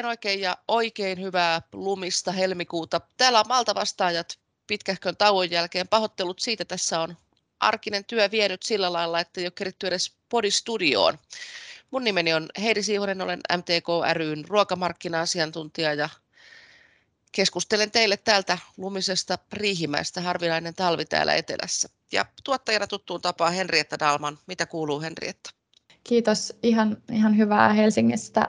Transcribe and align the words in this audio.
Oikein 0.00 0.10
oikein 0.10 0.40
ja 0.40 0.56
oikein 0.68 1.20
hyvää 1.20 1.62
lumista 1.72 2.32
helmikuuta. 2.32 3.00
Täällä 3.16 3.40
on 3.40 3.48
Malta 3.48 3.74
vastaajat 3.74 4.38
pitkähkön 4.66 5.16
tauon 5.16 5.50
jälkeen. 5.50 5.88
Pahoittelut 5.88 6.38
siitä 6.38 6.64
tässä 6.64 7.00
on 7.00 7.16
arkinen 7.60 8.04
työ 8.04 8.30
vienyt 8.30 8.62
sillä 8.62 8.92
lailla, 8.92 9.20
että 9.20 9.40
ei 9.40 9.46
ole 9.46 9.52
keritty 9.54 9.86
edes 9.86 10.12
podistudioon. 10.28 11.18
Mun 11.90 12.04
nimeni 12.04 12.32
on 12.32 12.48
Heidi 12.62 12.82
Siivonen, 12.82 13.20
olen 13.20 13.40
MTK 13.56 13.86
ryn 14.12 14.44
ruokamarkkina-asiantuntija 14.48 15.94
ja 15.94 16.08
keskustelen 17.32 17.90
teille 17.90 18.16
täältä 18.16 18.58
lumisesta 18.76 19.38
Riihimäestä, 19.52 20.20
harvinainen 20.20 20.74
talvi 20.74 21.04
täällä 21.04 21.34
etelässä. 21.34 21.88
Ja 22.12 22.26
tuottajana 22.44 22.86
tuttuun 22.86 23.22
tapaan 23.22 23.52
Henrietta 23.52 23.98
Dalman. 23.98 24.38
Mitä 24.46 24.66
kuuluu 24.66 25.00
Henrietta? 25.00 25.59
Kiitos. 26.04 26.58
Ihan, 26.62 26.96
ihan 27.12 27.36
hyvää 27.36 27.72
Helsingistä. 27.72 28.48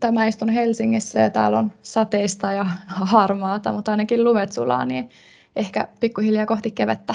Tämä 0.00 0.26
istun 0.26 0.48
Helsingissä 0.48 1.20
ja 1.20 1.30
täällä 1.30 1.58
on 1.58 1.72
sateista 1.82 2.52
ja 2.52 2.66
harmaata, 2.86 3.72
mutta 3.72 3.90
ainakin 3.90 4.24
lumet 4.24 4.52
sulaa, 4.52 4.84
niin 4.84 5.10
ehkä 5.56 5.88
pikkuhiljaa 6.00 6.46
kohti 6.46 6.70
kevettä. 6.70 7.14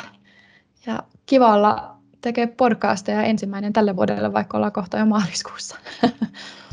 Ja 0.85 1.03
kiva 1.25 1.53
olla 1.53 1.97
tekee 2.21 2.47
podcasteja 2.47 3.23
ensimmäinen 3.23 3.73
tälle 3.73 3.95
vuodelle, 3.95 4.33
vaikka 4.33 4.57
ollaan 4.57 4.73
kohta 4.73 4.97
jo 4.97 5.05
maaliskuussa. 5.05 5.75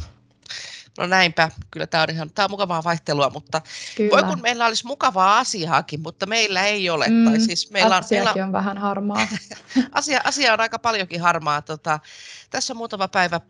No 0.99 1.07
näinpä, 1.07 1.51
kyllä 1.71 1.87
tämä 1.87 2.03
on 2.03 2.11
ihan 2.11 2.31
tämä 2.31 2.45
on 2.45 2.51
mukavaa 2.51 2.85
vaihtelua, 2.85 3.31
mutta 3.31 3.61
kyllä. 3.97 4.11
voi 4.11 4.23
kun 4.23 4.43
meillä 4.43 4.67
olisi 4.67 4.87
mukavaa 4.87 5.39
asiaakin, 5.39 6.01
mutta 6.01 6.27
meillä 6.27 6.67
ei 6.67 6.91
ole. 6.91 7.09
Mm, 7.09 7.25
tai 7.25 7.41
siis 7.41 7.71
meillä 7.71 7.97
on, 7.97 8.03
meillä 8.11 8.35
on 8.45 8.53
vähän 8.53 8.79
harmaa. 8.79 9.29
asia, 9.93 10.21
asia 10.25 10.53
on 10.53 10.61
aika 10.61 10.79
paljonkin 10.79 11.21
harmaa. 11.21 11.63
Tota, 11.63 12.01
tässä 12.51 12.73
on 12.73 12.77
muutama 12.77 13.09
päivä, 13.09 13.41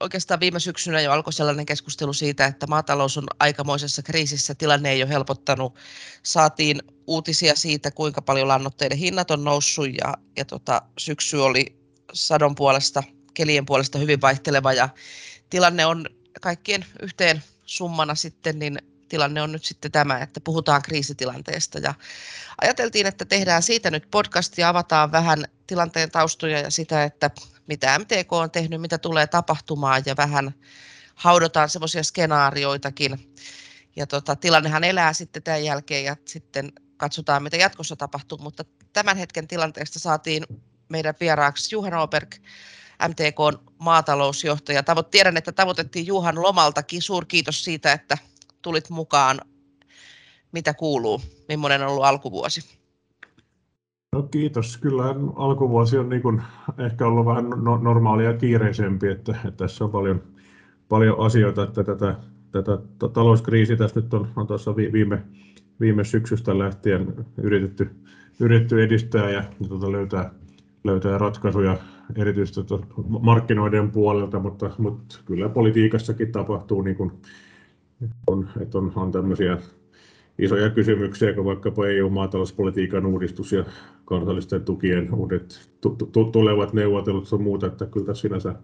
oikeastaan 0.00 0.40
viime 0.40 0.60
syksynä 0.60 1.00
jo 1.00 1.12
alkoi 1.12 1.32
sellainen 1.32 1.66
keskustelu 1.66 2.12
siitä, 2.12 2.46
että 2.46 2.66
maatalous 2.66 3.18
on 3.18 3.26
aikamoisessa 3.40 4.02
kriisissä, 4.02 4.54
tilanne 4.54 4.90
ei 4.90 5.02
ole 5.02 5.10
helpottanut. 5.10 5.74
Saatiin 6.22 6.82
uutisia 7.06 7.56
siitä, 7.56 7.90
kuinka 7.90 8.22
paljon 8.22 8.48
lannoitteiden 8.48 8.98
hinnat 8.98 9.30
on 9.30 9.44
noussut 9.44 9.86
ja, 9.86 10.14
ja 10.36 10.44
tota, 10.44 10.82
syksy 10.98 11.36
oli 11.36 11.66
sadon 12.12 12.54
puolesta, 12.54 13.02
kelien 13.34 13.66
puolesta 13.66 13.98
hyvin 13.98 14.20
vaihteleva 14.20 14.72
ja 14.72 14.88
tilanne 15.50 15.86
on 15.86 16.06
kaikkien 16.40 16.84
yhteen 17.02 17.42
summana 17.64 18.14
sitten, 18.14 18.58
niin 18.58 18.78
tilanne 19.08 19.42
on 19.42 19.52
nyt 19.52 19.64
sitten 19.64 19.92
tämä, 19.92 20.18
että 20.18 20.40
puhutaan 20.40 20.82
kriisitilanteesta 20.82 21.78
ja 21.78 21.94
ajateltiin, 22.60 23.06
että 23.06 23.24
tehdään 23.24 23.62
siitä 23.62 23.90
nyt 23.90 24.08
podcast 24.10 24.58
ja 24.58 24.68
avataan 24.68 25.12
vähän 25.12 25.44
tilanteen 25.66 26.10
taustoja 26.10 26.60
ja 26.60 26.70
sitä, 26.70 27.04
että 27.04 27.30
mitä 27.66 27.98
MTK 27.98 28.32
on 28.32 28.50
tehnyt, 28.50 28.80
mitä 28.80 28.98
tulee 28.98 29.26
tapahtumaan 29.26 30.02
ja 30.06 30.16
vähän 30.16 30.54
haudotaan 31.14 31.68
semmoisia 31.68 32.02
skenaarioitakin. 32.02 33.34
Ja 33.96 34.06
tota, 34.06 34.36
tilannehan 34.36 34.84
elää 34.84 35.12
sitten 35.12 35.42
tämän 35.42 35.64
jälkeen 35.64 36.04
ja 36.04 36.16
sitten 36.24 36.72
katsotaan, 36.96 37.42
mitä 37.42 37.56
jatkossa 37.56 37.96
tapahtuu, 37.96 38.38
mutta 38.38 38.64
tämän 38.92 39.16
hetken 39.16 39.48
tilanteesta 39.48 39.98
saatiin 39.98 40.44
meidän 40.88 41.14
vieraaksi 41.20 41.74
Juhan 41.74 41.94
Oberg, 41.94 42.34
MTK 43.08 43.60
maatalousjohtaja. 43.78 44.82
Tavo- 44.82 45.08
tiedän, 45.10 45.36
että 45.36 45.52
tavoitettiin 45.52 46.06
Juhan 46.06 46.42
lomaltakin. 46.42 47.02
Suurkiitos 47.02 47.64
siitä, 47.64 47.92
että 47.92 48.18
tulit 48.62 48.90
mukaan. 48.90 49.40
Mitä 50.52 50.74
kuuluu? 50.74 51.20
Millainen 51.48 51.82
on 51.82 51.88
ollut 51.88 52.04
alkuvuosi? 52.04 52.60
No 54.12 54.22
kiitos. 54.22 54.76
Kyllä 54.76 55.04
alkuvuosi 55.36 55.98
on 55.98 56.08
niin 56.08 56.22
kuin 56.22 56.42
ehkä 56.78 57.06
ollut 57.06 57.26
vähän 57.26 57.50
no, 57.50 57.76
normaalia 57.76 58.30
ja 58.30 58.38
kiireisempi, 58.38 59.08
että, 59.08 59.32
että 59.32 59.50
tässä 59.50 59.84
on 59.84 59.90
paljon, 59.90 60.22
paljon 60.88 61.20
asioita, 61.20 61.62
että 61.62 61.84
tätä, 61.84 62.14
tätä 62.52 62.78
talouskriisiä 63.12 63.76
tässä 63.76 64.00
nyt 64.00 64.14
on, 64.14 64.28
on 64.36 64.46
tuossa 64.46 64.76
viime, 64.76 65.22
viime 65.80 66.04
syksystä 66.04 66.58
lähtien 66.58 67.26
yritetty, 67.42 67.90
yritetty 68.40 68.82
edistää 68.82 69.30
ja 69.30 69.44
tuota 69.68 69.92
löytää, 69.92 70.30
löytää 70.84 71.18
ratkaisuja 71.18 71.78
erityisesti 72.16 72.74
markkinoiden 73.20 73.90
puolelta, 73.90 74.38
mutta, 74.38 74.70
mutta 74.78 75.18
kyllä 75.24 75.48
politiikassakin 75.48 76.32
tapahtuu, 76.32 76.82
niin 76.82 76.96
kuin 76.96 77.12
on, 78.26 78.48
että 78.60 78.78
on, 78.78 78.92
on 78.96 79.12
tämmöisiä 79.12 79.58
isoja 80.38 80.70
kysymyksiä, 80.70 81.32
kuin 81.32 81.44
vaikkapa 81.44 81.86
EU-maatalouspolitiikan 81.86 83.06
uudistus 83.06 83.52
ja 83.52 83.64
kansallisten 84.04 84.64
tukien 84.64 85.14
uudet 85.14 85.70
tulevat 86.32 86.72
neuvottelut 86.72 87.32
ja 87.32 87.38
muuta, 87.38 87.66
että 87.66 87.86
kyllä 87.86 88.06
tässä 88.06 88.22
sinänsä 88.22 88.54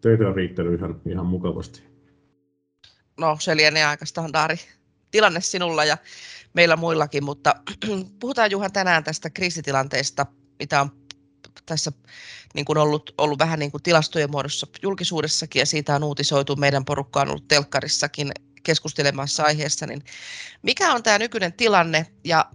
töitä 0.00 0.28
on 0.28 0.36
riittänyt 0.36 0.78
ihan, 0.78 1.00
ihan 1.06 1.26
mukavasti. 1.26 1.82
No 3.20 3.36
se 3.40 3.56
lienee 3.56 3.84
aika 3.84 4.06
standardi 4.06 4.56
tilanne 5.10 5.40
sinulla 5.40 5.84
ja 5.84 5.98
meillä 6.54 6.76
muillakin, 6.76 7.24
mutta 7.24 7.54
puhutaan 8.20 8.50
Juhan 8.50 8.72
tänään 8.72 9.04
tästä 9.04 9.30
kriisitilanteesta, 9.30 10.26
mitä 10.58 10.80
on 10.80 10.99
tässä 11.66 11.92
niin 12.54 12.64
kuin 12.64 12.78
ollut, 12.78 13.14
ollut 13.18 13.38
vähän 13.38 13.58
niin 13.58 13.70
kuin 13.70 13.82
tilastojen 13.82 14.30
muodossa 14.30 14.66
julkisuudessakin 14.82 15.60
ja 15.60 15.66
siitä 15.66 15.94
on 15.94 16.04
uutisoitu. 16.04 16.56
Meidän 16.56 16.84
porukka 16.84 17.20
on 17.20 17.28
ollut 17.28 17.48
telkkarissakin 17.48 18.32
keskustelemassa 18.62 19.42
aiheessa. 19.42 19.86
Niin 19.86 20.02
mikä 20.62 20.94
on 20.94 21.02
tämä 21.02 21.18
nykyinen 21.18 21.52
tilanne 21.52 22.06
ja 22.24 22.50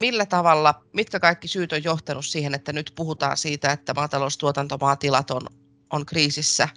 millä 0.00 0.26
tavalla, 0.26 0.84
mitkä 0.92 1.20
kaikki 1.20 1.48
syyt 1.48 1.72
on 1.72 1.84
johtanut 1.84 2.26
siihen, 2.26 2.54
että 2.54 2.72
nyt 2.72 2.92
puhutaan 2.94 3.36
siitä, 3.36 3.72
että 3.72 3.94
maataloustuotantomaatilat 3.94 5.30
on, 5.30 5.42
on 5.90 6.06
kriisissä, 6.06 6.68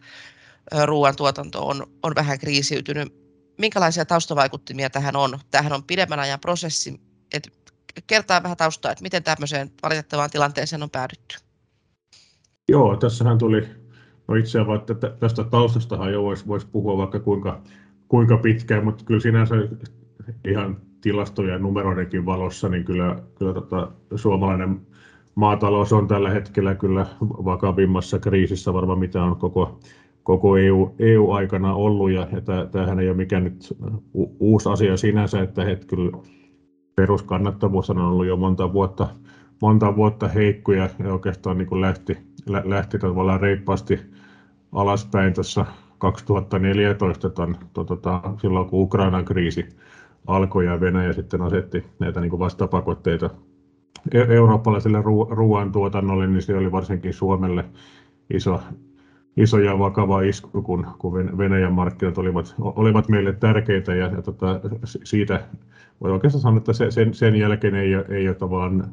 ruoantuotanto 0.86 1.68
on, 1.68 1.88
on 2.04 2.16
vähän 2.16 2.40
kriisiytynyt. 2.40 3.14
Minkälaisia 3.58 4.06
taustavaikuttimia 4.06 4.90
tähän 4.90 5.16
on? 5.16 5.40
Tähän 5.52 5.74
on 5.74 5.84
pidemmän 5.84 6.20
ajan 6.20 6.40
prosessi. 6.40 7.02
Et 7.34 7.63
kertaa 8.08 8.44
vähän 8.44 8.58
taustaa, 8.58 8.92
että 8.92 9.04
miten 9.04 9.24
tämmöiseen 9.24 9.72
valitettavaan 9.84 10.30
tilanteeseen 10.30 10.84
on 10.84 10.90
päädytty. 10.90 11.38
Joo, 12.70 12.98
tässähän 12.98 13.38
tuli, 13.38 13.68
no 14.28 14.36
itse 14.36 14.60
asiassa 14.60 15.10
tästä 15.20 15.44
taustastahan 15.44 16.14
jo 16.14 16.24
voisi 16.24 16.48
vois 16.48 16.66
puhua 16.66 16.98
vaikka 16.98 17.20
kuinka, 17.20 17.62
kuinka 18.08 18.38
pitkään, 18.38 18.84
mutta 18.84 19.06
kyllä 19.06 19.20
sinänsä 19.20 19.56
ihan 20.48 20.78
tilastojen 21.02 21.54
ja 21.54 21.60
numeroidenkin 21.60 22.26
valossa, 22.26 22.70
niin 22.70 22.86
kyllä, 22.86 23.24
kyllä 23.36 23.54
tota, 23.54 23.92
suomalainen 24.16 24.82
maatalous 25.36 25.94
on 25.94 26.08
tällä 26.08 26.30
hetkellä 26.30 26.76
kyllä 26.76 27.06
vakavimmassa 27.22 28.20
kriisissä 28.20 28.74
varmaan 28.74 29.00
mitä 29.00 29.24
on 29.24 29.36
koko, 29.36 29.80
koko 30.24 30.58
EU, 30.58 30.96
EU-aikana 31.00 31.74
ollut, 31.74 32.12
ja, 32.12 32.28
ja 32.32 32.66
tämähän 32.72 33.00
ei 33.00 33.10
ole 33.10 33.18
mikään 33.18 33.44
nyt 33.44 33.78
uusi 34.40 34.70
asia 34.70 34.98
sinänsä, 34.98 35.42
että 35.42 35.64
het, 35.64 35.86
kyllä 35.86 36.18
peruskannattavuus 36.96 37.90
on 37.90 37.98
ollut 37.98 38.26
jo 38.26 38.38
monta 38.38 38.74
vuotta, 38.74 39.08
monta 39.62 39.96
vuotta 39.96 40.28
heikkoja 40.28 40.90
ja 41.00 41.14
oikeastaan 41.14 41.58
niin 41.58 41.68
kuin 41.68 41.82
lähti, 41.82 42.18
lähti 42.46 43.00
tavallaan 43.00 43.42
reippaasti 43.42 44.00
alaspäin 44.72 45.34
tuossa 45.34 45.66
2014, 45.98 47.30
ton, 47.30 47.58
to, 47.74 47.84
tota, 47.84 48.22
silloin 48.42 48.70
kun 48.70 48.82
Ukrainan 48.82 49.26
kriisi 49.26 49.70
alkoi 50.28 50.66
ja 50.66 50.82
Venäjä 50.82 51.14
sitten 51.14 51.42
asetti 51.42 51.84
näitä 52.00 52.22
niin 52.22 52.30
kuin 52.30 52.40
vastapakotteita 52.40 53.30
e-, 54.12 54.36
eurooppalaiselle 54.36 55.02
ruoantuotannolle, 55.30 56.28
niin 56.28 56.42
se 56.42 56.58
oli 56.58 56.72
varsinkin 56.72 57.14
Suomelle 57.14 57.66
iso, 58.34 58.62
iso 59.38 59.60
ja 59.60 59.80
vakava 59.80 60.22
isku, 60.22 60.62
kun, 60.62 60.88
kun 61.00 61.38
Venäjän 61.38 61.74
markkinat 61.74 62.18
olivat, 62.18 62.56
olivat 62.60 63.10
meille 63.10 63.34
tärkeitä 63.34 63.96
ja, 63.96 64.08
ja 64.08 64.22
tota, 64.22 64.60
siitä 64.84 65.40
voi 66.02 66.12
oikeastaan 66.12 66.42
sanoa, 66.42 66.58
että 66.58 66.74
se, 66.74 66.92
sen, 66.92 67.14
sen 67.14 67.36
jälkeen 67.36 67.76
ei, 67.76 67.94
ei 68.10 68.28
ole 68.28 68.36
tavallaan 68.36 68.84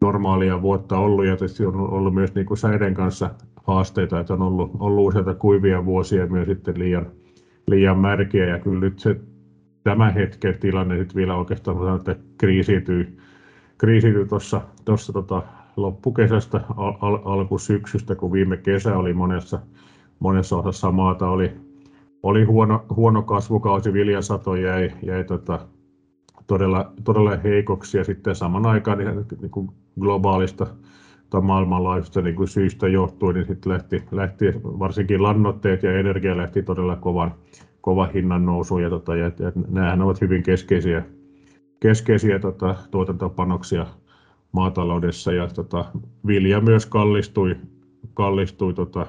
normaalia 0.00 0.62
vuotta 0.62 0.98
ollut 0.98 1.26
ja 1.26 1.36
tietysti 1.36 1.66
on 1.66 1.76
ollut 1.76 2.14
myös 2.14 2.34
niin 2.34 2.46
kuin 2.46 2.58
säiden 2.58 2.94
kanssa 2.94 3.30
haasteita, 3.66 4.20
että 4.20 4.32
on 4.32 4.42
ollut, 4.42 4.70
ollut 4.78 5.08
useita 5.08 5.34
kuivia 5.34 5.84
vuosia 5.84 6.26
myös 6.26 6.46
sitten 6.46 6.78
liian, 6.78 7.06
liian 7.66 7.98
märkiä 7.98 8.46
ja 8.46 8.58
kyllä 8.58 8.80
nyt 8.80 8.98
se 8.98 9.16
tämän 9.84 10.14
hetken 10.14 10.58
tilanne 10.58 10.94
nyt 10.94 11.14
vielä 11.14 11.36
oikeastaan 11.36 11.76
sanon, 11.76 11.96
että 11.96 12.16
kriisiytyy, 12.38 13.18
kriisiytyy 13.78 14.26
tuossa 14.84 15.12
tota, 15.12 15.42
loppukesästä 15.76 16.60
al, 16.76 16.92
al, 17.00 17.18
alkusyksystä, 17.24 18.14
kun 18.14 18.32
viime 18.32 18.56
kesä 18.56 18.96
oli 18.96 19.12
monessa, 19.12 19.60
monessa 20.18 20.56
osassa 20.56 20.92
maata 20.92 21.28
oli, 21.28 21.52
oli 22.22 22.44
huono, 22.44 22.84
huono 22.96 23.22
kasvukausi, 23.22 23.92
viljasato 23.92 24.54
jäi, 24.54 24.92
jäi 25.02 25.24
tota, 25.24 25.66
todella, 26.46 26.92
todella 27.04 27.36
heikoksi. 27.36 27.98
Ja 27.98 28.04
sitten 28.04 28.34
saman 28.34 28.66
aikaan 28.66 28.98
niin, 28.98 29.24
niin 29.40 29.50
kuin 29.50 29.70
globaalista 30.00 30.66
tai 31.30 31.40
maailmanlaajuisista 31.40 32.22
niin 32.22 32.36
kuin 32.36 32.48
syistä 32.48 32.88
johtuen, 32.88 33.34
niin 33.34 33.46
sitten 33.46 33.72
lähti, 33.72 34.02
lähti, 34.10 34.44
varsinkin 34.64 35.22
lannoitteet 35.22 35.82
ja 35.82 35.98
energia 35.98 36.36
lähti 36.36 36.62
todella 36.62 36.96
kovan, 36.96 37.34
kovan 37.80 38.12
hinnan 38.12 38.46
nousuun. 38.46 38.82
Ja, 38.82 38.90
tota, 38.90 39.16
ja, 39.16 39.26
ja 39.26 39.52
nämähän 39.68 40.02
ovat 40.02 40.20
hyvin 40.20 40.42
keskeisiä, 40.42 41.02
keskeisiä 41.80 42.38
tota, 42.38 42.74
tuotantopanoksia 42.90 43.86
maataloudessa 44.54 45.32
ja 45.32 45.48
tota, 45.48 45.84
vilja 46.26 46.60
myös 46.60 46.86
kallistui, 46.86 47.56
kallistui 48.14 48.74
tota, 48.74 49.06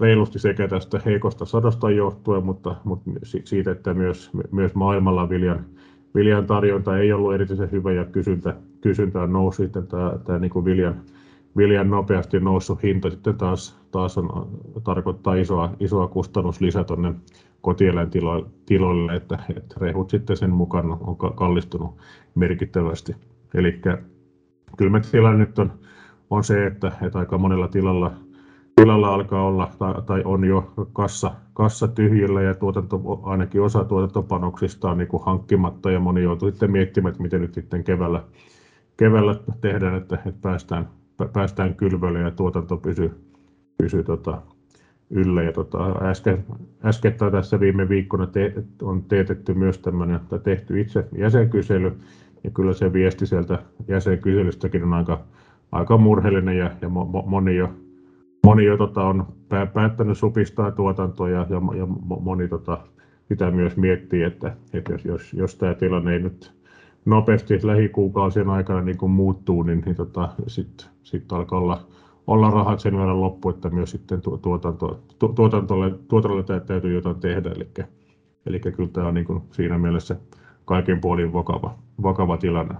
reilusti 0.00 0.38
sekä 0.38 0.68
tästä 0.68 1.00
heikosta 1.06 1.44
sadosta 1.44 1.90
johtuen, 1.90 2.44
mutta, 2.44 2.76
mutta 2.84 3.10
siitä, 3.22 3.70
että 3.70 3.94
myös, 3.94 4.30
myös 4.50 4.74
maailmalla 4.74 5.28
viljan, 5.28 5.64
viljan 6.14 6.46
tarjonta 6.46 6.98
ei 6.98 7.12
ollut 7.12 7.34
erityisen 7.34 7.70
hyvä 7.70 7.92
ja 7.92 8.04
kysyntä, 8.04 8.56
kysyntä 8.80 9.22
on 9.22 9.32
noussut. 9.32 9.64
Sitten 9.64 9.86
tämä, 9.86 10.12
tämä 10.24 10.38
niin 10.38 10.50
kuin 10.50 10.64
viljan, 10.64 11.00
viljan 11.56 11.90
nopeasti 11.90 12.40
noussut 12.40 12.82
hinta 12.82 13.10
sitten 13.10 13.34
taas, 13.34 13.78
taas 13.90 14.18
on, 14.18 14.48
tarkoittaa 14.84 15.34
isoa, 15.34 15.70
isoa 15.80 16.08
kustannuslisää 16.08 16.84
tuonne 16.84 17.14
kotieläintiloille, 17.60 19.14
että, 19.16 19.38
että 19.56 19.74
rehut 19.80 20.10
sitten 20.10 20.36
sen 20.36 20.50
mukaan 20.50 20.90
on 20.90 21.16
kallistunut 21.34 21.96
merkittävästi. 22.34 23.16
Eli 23.54 23.80
kylmä 24.76 25.00
tilanne 25.00 25.38
nyt 25.38 25.58
on, 25.58 25.72
on 26.30 26.44
se, 26.44 26.66
että, 26.66 26.92
että 27.02 27.18
aika 27.18 27.38
monella 27.38 27.68
tilalla, 27.68 28.12
tilalla 28.76 29.14
alkaa 29.14 29.46
olla 29.46 29.70
tai, 29.78 29.94
tai 30.06 30.22
on 30.24 30.44
jo 30.44 30.72
kassa, 30.92 31.30
kassa 31.54 31.88
tyhjillä 31.88 32.42
ja 32.42 32.54
tuotanto, 32.54 33.20
ainakin 33.22 33.62
osa 33.62 33.84
tuotantopanoksista 33.84 34.90
on 34.90 34.98
niin 34.98 35.08
kuin 35.08 35.22
hankkimatta 35.24 35.90
ja 35.90 36.00
moni 36.00 36.22
joutuu 36.22 36.50
sitten 36.50 36.70
miettimään, 36.70 37.10
että 37.10 37.22
miten 37.22 37.40
nyt 37.40 37.54
sitten 37.54 37.84
keväällä, 37.84 38.24
keväällä 38.96 39.36
tehdään, 39.60 39.94
että, 39.94 40.18
että 40.26 40.40
päästään, 40.42 40.88
päästään 41.32 41.74
kylvölle 41.74 42.20
ja 42.20 42.30
tuotanto 42.30 42.76
pysyy, 42.76 43.10
pysyy 43.78 44.02
tota, 44.02 44.42
yllä. 45.10 45.42
Ja 45.42 45.52
tota, 45.52 45.78
äsken, 46.02 46.44
äsken 46.84 47.14
tässä 47.32 47.60
viime 47.60 47.88
viikkona 47.88 48.26
te, 48.26 48.54
on 48.82 49.02
teetetty 49.02 49.54
myös 49.54 49.78
tämmöinen, 49.78 50.20
tai 50.28 50.38
tehty 50.38 50.80
itse 50.80 51.08
jäsenkysely, 51.18 51.92
ja 52.44 52.50
kyllä 52.50 52.72
se 52.72 52.92
viesti 52.92 53.26
sieltä 53.26 53.58
jäsenkyselystäkin 53.88 54.82
on 54.82 54.92
aika, 54.92 55.24
aika 55.72 55.96
murheellinen, 55.96 56.58
ja, 56.58 56.70
ja 56.80 56.88
moni 57.26 57.56
jo, 57.56 57.72
moni 58.44 58.64
jo 58.64 58.76
tota, 58.76 59.02
on 59.02 59.26
päättänyt 59.74 60.18
supistaa 60.18 60.70
tuotantoa, 60.70 61.28
ja, 61.28 61.46
ja, 61.50 61.78
ja 61.78 61.86
moni 62.20 62.48
tota, 62.48 62.78
sitä 63.28 63.50
myös 63.50 63.76
miettii, 63.76 64.22
että, 64.22 64.56
että 64.72 64.92
jos, 64.92 65.04
jos, 65.04 65.32
jos 65.32 65.56
tämä 65.56 65.74
tilanne 65.74 66.12
ei 66.12 66.20
nyt 66.20 66.52
nopeasti 67.04 67.58
lähikuukausien 67.62 68.50
aikana 68.50 68.80
niin 68.80 68.98
kuin 68.98 69.12
muuttuu, 69.12 69.62
niin, 69.62 69.82
niin 69.86 69.96
tota, 69.96 70.28
sitten 70.46 70.86
sit 71.02 71.32
alkaa 71.32 71.58
olla 71.58 71.86
olla 72.26 72.50
rahat 72.50 72.80
sen 72.80 72.96
verran 72.96 73.20
loppu, 73.20 73.48
että 73.50 73.70
myös 73.70 73.90
sitten 73.90 74.20
tuotanto, 74.42 75.00
tu, 75.18 75.28
tuotantolle, 75.28 75.90
tuotantolle 76.08 76.60
täytyy 76.60 76.94
jotain 76.94 77.20
tehdä. 77.20 77.50
Eli, 77.50 77.68
eli 78.46 78.60
kyllä 78.60 78.88
tämä 78.92 79.08
on 79.08 79.14
niin 79.14 79.26
kuin 79.26 79.42
siinä 79.50 79.78
mielessä 79.78 80.16
kaiken 80.64 81.00
puolin 81.00 81.32
vakava, 81.32 81.78
vakava 82.02 82.36
tilanne. 82.36 82.74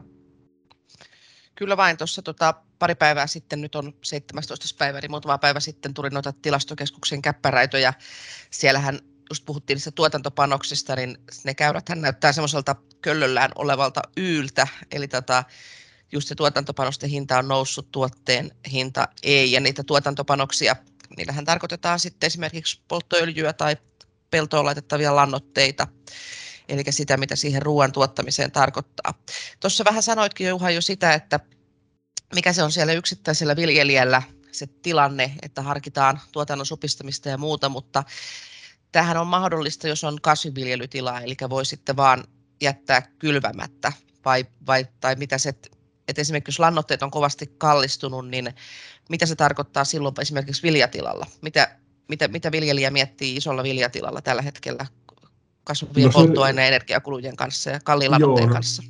Kyllä 1.54 1.76
vain 1.76 1.96
tuossa 1.96 2.22
tota, 2.22 2.54
pari 2.78 2.94
päivää 2.94 3.26
sitten, 3.26 3.60
nyt 3.60 3.74
on 3.74 3.92
17. 4.02 4.66
päivä, 4.78 5.00
niin 5.00 5.10
muutama 5.10 5.38
päivä 5.38 5.60
sitten 5.60 5.94
tuli 5.94 6.10
noita 6.10 6.32
tilastokeskuksen 6.42 7.22
käppäräitoja. 7.22 7.92
Siellähän 8.50 8.98
just 9.30 9.44
puhuttiin 9.44 9.74
niistä 9.74 9.90
tuotantopanoksista, 9.90 10.96
niin 10.96 11.18
ne 11.44 11.54
käyräthän 11.54 12.00
näyttää 12.00 12.32
semmoiselta 12.32 12.76
köllöllään 13.00 13.50
olevalta 13.54 14.02
yyltä, 14.16 14.66
eli 14.92 15.08
tota, 15.08 15.44
just 16.12 16.28
se 16.28 16.34
tuotantopanosten 16.34 17.10
hinta 17.10 17.38
on 17.38 17.48
noussut, 17.48 17.90
tuotteen 17.90 18.50
hinta 18.72 19.08
ei, 19.22 19.52
ja 19.52 19.60
niitä 19.60 19.84
tuotantopanoksia, 19.84 20.76
niillähän 21.16 21.44
tarkoitetaan 21.44 22.00
sitten 22.00 22.26
esimerkiksi 22.26 22.80
polttoöljyä 22.88 23.52
tai 23.52 23.76
peltoon 24.30 24.64
laitettavia 24.64 25.16
lannoitteita, 25.16 25.88
eli 26.68 26.82
sitä, 26.90 27.16
mitä 27.16 27.36
siihen 27.36 27.62
ruoan 27.62 27.92
tuottamiseen 27.92 28.50
tarkoittaa. 28.50 29.14
Tuossa 29.60 29.84
vähän 29.84 30.02
sanoitkin 30.02 30.48
Juha 30.48 30.70
jo 30.70 30.80
sitä, 30.80 31.14
että 31.14 31.40
mikä 32.34 32.52
se 32.52 32.62
on 32.62 32.72
siellä 32.72 32.92
yksittäisellä 32.92 33.56
viljelijällä 33.56 34.22
se 34.52 34.66
tilanne, 34.66 35.32
että 35.42 35.62
harkitaan 35.62 36.20
tuotannon 36.32 36.66
supistamista 36.66 37.28
ja 37.28 37.38
muuta, 37.38 37.68
mutta 37.68 38.04
tähän 38.92 39.16
on 39.16 39.26
mahdollista, 39.26 39.88
jos 39.88 40.04
on 40.04 40.18
kasviviljelytila, 40.22 41.20
eli 41.20 41.36
voi 41.50 41.66
sitten 41.66 41.96
vaan 41.96 42.24
jättää 42.62 43.02
kylvämättä, 43.18 43.92
vai, 44.24 44.46
vai, 44.66 44.86
tai 45.00 45.14
mitä 45.16 45.38
se 45.38 45.54
että 46.08 46.20
esimerkiksi 46.20 46.50
jos 46.50 46.58
lannoitteet 46.58 47.02
on 47.02 47.10
kovasti 47.10 47.46
kallistunut, 47.58 48.28
niin 48.28 48.54
mitä 49.08 49.26
se 49.26 49.36
tarkoittaa 49.36 49.84
silloin 49.84 50.14
esimerkiksi 50.20 50.62
viljatilalla? 50.62 51.26
Mitä, 51.42 51.76
mitä, 52.08 52.28
mitä 52.28 52.52
viljelijä 52.52 52.90
miettii 52.90 53.36
isolla 53.36 53.62
viljatilalla 53.62 54.22
tällä 54.22 54.42
hetkellä 54.42 54.86
kasvavien 55.64 56.06
no 56.06 56.12
se, 56.12 56.18
polttoaineen 56.18 56.68
energiakulujen 56.68 57.36
kanssa 57.36 57.70
ja 57.70 57.78
kalliin 57.84 58.10
lannoitteen 58.10 58.48
no, 58.48 58.54
kanssa? 58.54 58.82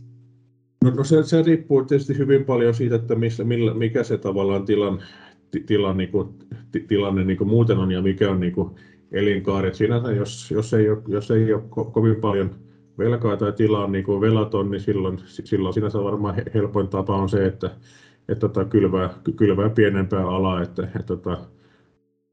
No, 0.84 0.90
no 0.90 1.04
se, 1.04 1.22
se 1.22 1.42
riippuu 1.42 1.84
tietysti 1.84 2.18
hyvin 2.18 2.44
paljon 2.44 2.74
siitä, 2.74 2.94
että 2.94 3.14
missä, 3.14 3.44
millä, 3.44 3.74
mikä 3.74 4.04
se 4.04 4.18
tavallaan 4.18 4.64
tilan, 4.64 5.02
tilan, 5.66 5.96
niin 5.96 6.10
kuin, 6.10 6.28
tilanne 6.88 7.24
niin 7.24 7.38
kuin 7.38 7.48
muuten 7.48 7.78
on 7.78 7.92
ja 7.92 8.02
mikä 8.02 8.30
on 8.30 8.40
niin 8.40 8.52
kuin 8.52 8.70
elinkaari. 9.12 9.74
Sinänsä 9.74 10.12
jos, 10.12 10.50
jos, 10.50 10.74
ei 10.74 10.90
ole, 10.90 11.02
jos 11.08 11.30
ei 11.30 11.52
ole 11.52 11.62
ko, 11.68 11.84
kovin 11.84 12.16
paljon 12.16 12.50
velkaa 12.98 13.36
tai 13.36 13.52
tila 13.52 13.84
on 13.84 13.92
niin 13.92 14.04
kuin 14.04 14.20
velaton, 14.20 14.70
niin 14.70 14.80
silloin, 14.80 15.18
silloin 15.26 15.74
sinänsä 15.74 16.04
varmaan 16.04 16.42
helpoin 16.54 16.88
tapa 16.88 17.16
on 17.16 17.28
se, 17.28 17.46
että, 17.46 17.70
että 18.28 18.48
tota, 18.48 18.64
kylvää, 18.64 19.10
kylvää 19.36 19.70
pienempää 19.70 20.28
alaa, 20.28 20.62
että, 20.62 20.82
että 20.82 21.02
tota, 21.02 21.38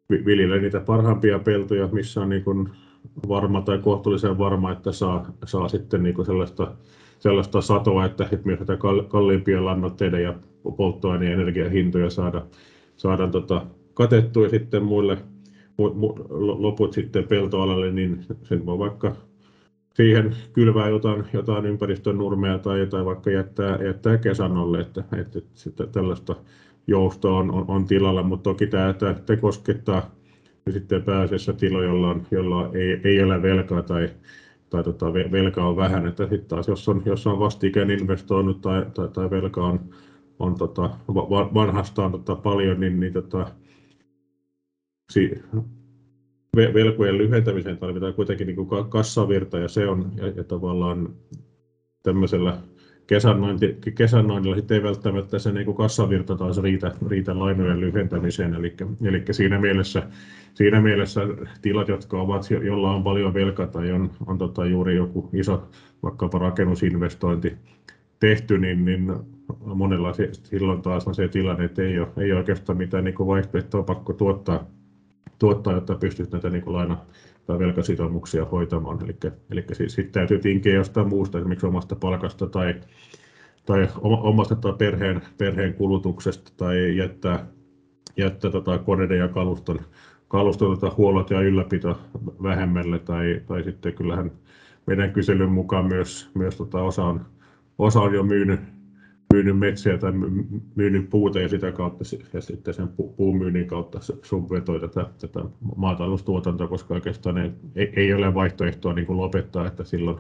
viljelee 0.10 0.60
niitä 0.60 0.80
parhaimpia 0.80 1.40
peltoja, 1.40 1.90
missä 1.92 2.22
on 2.22 2.30
niin 2.30 2.44
kuin 2.44 2.70
varma 3.28 3.62
tai 3.62 3.78
kohtuullisen 3.78 4.38
varma, 4.38 4.72
että 4.72 4.92
saa, 4.92 5.26
saa 5.46 5.68
sitten 5.68 6.04
niin 6.04 6.26
sellaista, 6.26 6.72
sellaista 7.20 7.62
satoa, 7.62 8.06
että, 8.06 8.24
että 8.24 8.46
myös 8.46 8.60
näitä 8.60 8.78
kalliimpia 9.08 9.66
lannoitteiden 9.66 10.24
ja 10.24 10.34
polttoaineen 10.78 11.32
ja 11.32 11.38
energiahintoja 11.38 12.10
saada, 12.10 12.46
saadaan 12.98 13.32
tota, 13.32 13.66
katettua 13.94 14.44
ja 14.44 14.50
sitten 14.50 14.84
muille 14.84 15.18
mu, 15.78 15.94
mu, 15.94 16.14
loput 16.62 16.94
sitten 16.94 17.28
peltoalalle, 17.28 17.92
niin 17.92 18.26
sen 18.44 18.66
voi 18.66 18.80
vaikka 18.80 19.16
siihen 19.94 20.36
kylvää 20.54 20.90
jotain, 20.90 21.24
jotain 21.34 21.66
ympäristön 21.66 22.18
nurmea 22.18 22.60
tai 22.60 22.80
jotain 22.80 23.06
vaikka 23.06 23.32
jättää, 23.32 23.84
jättää 23.84 24.18
kesannolle, 24.18 24.80
että, 24.80 25.04
että, 25.18 25.40
että 25.68 25.88
tällaista 25.88 26.36
joustoa 26.88 27.40
on, 27.40 27.52
on, 27.52 27.66
on 27.68 27.86
tilalla, 27.86 28.24
mutta 28.24 28.44
toki 28.44 28.68
tämä, 28.68 28.94
tämä, 28.94 29.14
tämä 29.14 29.38
koskettaa 29.38 30.12
sitten 30.70 31.04
pääasiassa 31.04 31.54
tiloja, 31.54 31.88
jolla, 31.88 32.10
on, 32.10 32.28
jolla 32.32 32.70
ei, 32.74 33.02
ei 33.04 33.24
ole 33.24 33.42
velkaa 33.42 33.82
tai, 33.82 34.10
tai 34.70 34.84
tota, 34.84 35.14
velka 35.14 35.66
on 35.66 35.76
vähän, 35.76 36.08
että 36.08 36.24
sitten 36.24 36.48
taas 36.48 36.68
jos 36.68 36.90
on, 36.90 37.04
jos 37.06 37.28
on 37.28 37.40
vastikään 37.40 37.92
investoinut 37.92 38.62
tai, 38.62 38.86
tai, 38.94 39.08
tai 39.08 39.30
velka 39.30 39.66
on, 39.66 39.80
on 40.40 40.58
tota, 40.58 40.90
vanhastaan 41.54 42.12
tota, 42.12 42.36
paljon, 42.36 42.80
niin, 42.80 43.00
niin 43.00 43.14
tota, 43.14 43.52
si, 45.12 45.32
velkojen 46.58 47.18
lyhentämiseen 47.18 47.78
tarvitaan 47.78 48.14
kuitenkin 48.14 48.48
niin 48.48 48.56
kuin 48.56 48.90
kassavirta 48.90 49.58
ja 49.58 49.68
se 49.68 49.88
on 49.88 50.12
ja, 50.16 50.28
ja 50.28 50.44
tavallaan 50.44 51.10
tämmöisellä 52.04 52.58
kesänointi, 53.12 53.78
kesänoinnilla 53.96 54.56
sitten 54.56 54.76
ei 54.76 54.84
välttämättä 54.84 55.40
se 55.40 55.52
niin 55.52 55.66
kuin 55.66 55.78
kassavirta 55.78 56.36
taas 56.36 56.62
riitä, 56.62 56.92
riitä 57.08 57.40
lainojen 57.40 57.80
lyhentämiseen. 57.80 58.54
Eli, 58.54 58.76
eli 59.02 59.24
siinä, 59.32 59.60
mielessä, 59.60 60.04
siinä 60.54 60.82
mielessä 60.82 61.22
tilat, 61.62 61.88
jotka 61.88 62.22
ovat, 62.22 62.52
jolla 62.52 62.92
on 62.92 63.04
paljon 63.04 63.34
velkaa 63.34 63.68
tai 63.68 63.92
on, 63.92 64.12
on 64.26 64.38
tota 64.38 64.66
juuri 64.66 64.96
joku 64.96 65.30
iso 65.34 65.70
vaikkapa 66.04 66.40
rakennusinvestointi 66.40 67.54
tehty, 68.20 68.58
niin, 68.58 68.86
niin 68.86 69.14
monella 69.66 70.14
silloin 70.44 70.82
taas 70.82 71.08
on 71.08 71.16
se 71.16 71.28
tilanne, 71.28 71.66
että 71.66 71.82
ei 71.82 72.00
ole, 72.00 72.08
ei 72.18 72.32
ole 72.32 72.40
oikeastaan 72.40 72.78
mitään 72.78 73.04
niin 73.04 73.16
vaihtoehtoa 73.20 73.84
pakko 73.84 74.14
tuottaa 74.14 74.68
tuottaa, 75.40 75.74
jotta 75.74 75.96
pystyt 75.96 76.32
näitä 76.32 76.50
niin 76.50 76.64
laina- 76.66 77.06
tai 77.52 77.60
velkasitoumuksia 77.60 78.46
hoitamaan. 78.46 79.00
Eli, 79.04 79.16
eli 79.52 79.66
siis, 79.72 79.94
sitten 79.94 80.14
täytyy 80.14 80.40
tinkiä 80.40 80.74
jostain 80.74 81.10
muusta, 81.10 81.38
esimerkiksi 81.38 81.66
omasta 81.66 81.96
palkasta 81.96 82.48
tai, 82.48 82.76
tai 83.66 83.88
omasta 84.02 84.56
tai 84.56 84.74
perheen, 84.74 85.22
perheen 85.38 85.74
kulutuksesta 85.74 86.52
tai 86.58 86.98
jättää, 86.98 87.46
jättää 88.18 88.52
tota 88.52 88.78
koneiden 88.78 89.20
ja 89.20 89.28
kaluston, 89.28 89.80
kaluston 90.28 90.80
tota 90.80 90.96
huollot 90.98 91.30
ja 91.30 91.42
ylläpito 91.42 92.00
vähemmälle 92.44 93.00
tai, 93.00 93.42
tai 93.46 93.64
sitten 93.64 93.94
kyllähän 93.94 94.32
meidän 94.88 95.14
kyselyn 95.14 95.52
mukaan 95.52 95.86
myös, 95.86 96.30
myös 96.34 96.56
tota 96.56 96.82
osa, 96.82 97.04
on, 97.04 97.26
osa 97.78 98.02
on 98.02 98.14
jo 98.14 98.24
myynyt, 98.24 98.60
myynyt 99.32 99.60
metsiä 99.60 99.98
tai 99.98 100.12
myynyt 100.76 101.10
puuta 101.10 101.40
ja 101.40 101.50
sitä 101.50 101.72
kautta 101.72 102.04
ja 102.34 102.42
sitten 102.42 102.74
sen 102.74 102.88
puumyynnin 103.18 103.68
kautta 103.68 104.00
subventoi 104.24 104.80
tätä, 104.80 105.06
tätä 105.20 105.40
maataloustuotantoa, 105.76 106.68
koska 106.68 106.94
oikeastaan 106.94 107.38
ei, 107.38 107.94
ei 107.96 108.14
ole 108.14 108.34
vaihtoehtoa 108.34 108.94
niin 108.94 109.08
kuin 109.08 109.18
lopettaa, 109.18 109.68
että 109.68 109.84
silloin, 109.84 110.18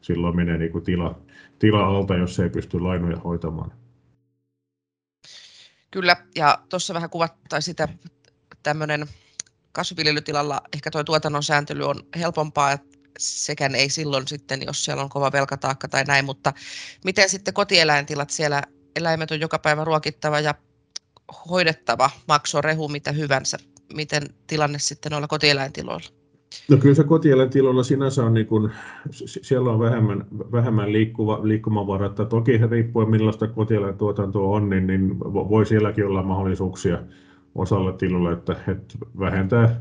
silloin 0.00 0.36
menee 0.36 0.58
niin 0.58 0.72
kuin 0.72 0.84
tila, 0.84 1.20
tila 1.58 1.86
alta, 1.86 2.16
jos 2.16 2.40
ei 2.40 2.50
pysty 2.50 2.80
lainoja 2.80 3.16
hoitamaan. 3.16 3.72
Kyllä, 5.90 6.16
ja 6.36 6.58
tuossa 6.68 6.94
vähän 6.94 7.10
kuvattaa 7.10 7.60
sitä 7.60 7.88
tämmöinen 8.62 9.06
kasviviljelytilalla 9.72 10.60
ehkä 10.72 10.90
tuo 10.90 11.04
tuotannon 11.04 11.42
sääntely 11.42 11.84
on 11.84 11.96
helpompaa, 12.16 12.72
että 12.72 12.93
sekään 13.18 13.74
ei 13.74 13.88
silloin 13.88 14.28
sitten, 14.28 14.62
jos 14.66 14.84
siellä 14.84 15.02
on 15.02 15.08
kova 15.08 15.32
velkataakka 15.32 15.88
tai 15.88 16.04
näin, 16.04 16.24
mutta 16.24 16.52
miten 17.04 17.28
sitten 17.28 17.54
kotieläintilat, 17.54 18.30
siellä 18.30 18.62
eläimet 18.96 19.30
on 19.30 19.40
joka 19.40 19.58
päivä 19.58 19.84
ruokittava 19.84 20.40
ja 20.40 20.54
hoidettava, 21.50 22.10
makso 22.28 22.60
rehu 22.60 22.88
mitä 22.88 23.12
hyvänsä. 23.12 23.58
miten 23.94 24.22
tilanne 24.46 24.78
sitten 24.78 25.12
noilla 25.12 25.28
kotieläintiloilla? 25.28 26.08
No 26.68 26.76
kyllä 26.76 26.94
se 26.94 27.04
kotieläintiloilla 27.04 27.82
sinänsä 27.82 28.24
on, 28.24 28.34
niin 28.34 28.46
kuin, 28.46 28.72
siellä 29.10 29.70
on 29.70 29.80
vähemmän, 29.80 30.26
vähemmän 30.52 30.92
liikkuva, 30.92 31.40
liikkumavaraa. 31.42 32.06
Että 32.06 32.24
toki 32.24 32.58
riippuen 32.70 33.10
millaista 33.10 33.48
kotieläintuotantoa 33.48 34.56
on, 34.56 34.70
niin, 34.70 34.86
niin 34.86 35.20
voi 35.20 35.66
sielläkin 35.66 36.06
olla 36.06 36.22
mahdollisuuksia 36.22 36.98
osalle 37.54 37.92
tiloille, 37.92 38.32
että, 38.32 38.56
että 38.68 38.98
vähentää, 39.18 39.80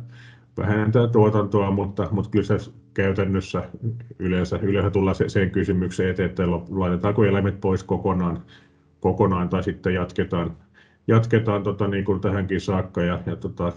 vähentää 0.58 1.08
tuotantoa, 1.08 1.72
mutta, 1.72 2.08
mutta 2.12 2.30
kyllä 2.32 2.46
se 2.46 2.72
käytännössä 2.93 3.69
yleensä, 4.19 4.59
yleensä 4.62 4.89
tullaan 4.89 5.15
sen 5.27 5.51
kysymykseen 5.51 6.09
eteen, 6.09 6.29
että 6.29 6.43
laitetaanko 6.69 7.23
eläimet 7.23 7.62
pois 7.62 7.83
kokonaan, 7.83 8.45
kokonaan 9.00 9.50
tai 9.50 9.63
sitten 9.63 9.93
jatketaan, 9.93 10.57
jatketaan 11.07 11.63
tota, 11.63 11.88
niin 11.88 12.05
kuin 12.05 12.21
tähänkin 12.21 12.62
saakka 12.62 13.01
ja, 13.01 13.19
ja 13.25 13.35
tota, 13.35 13.73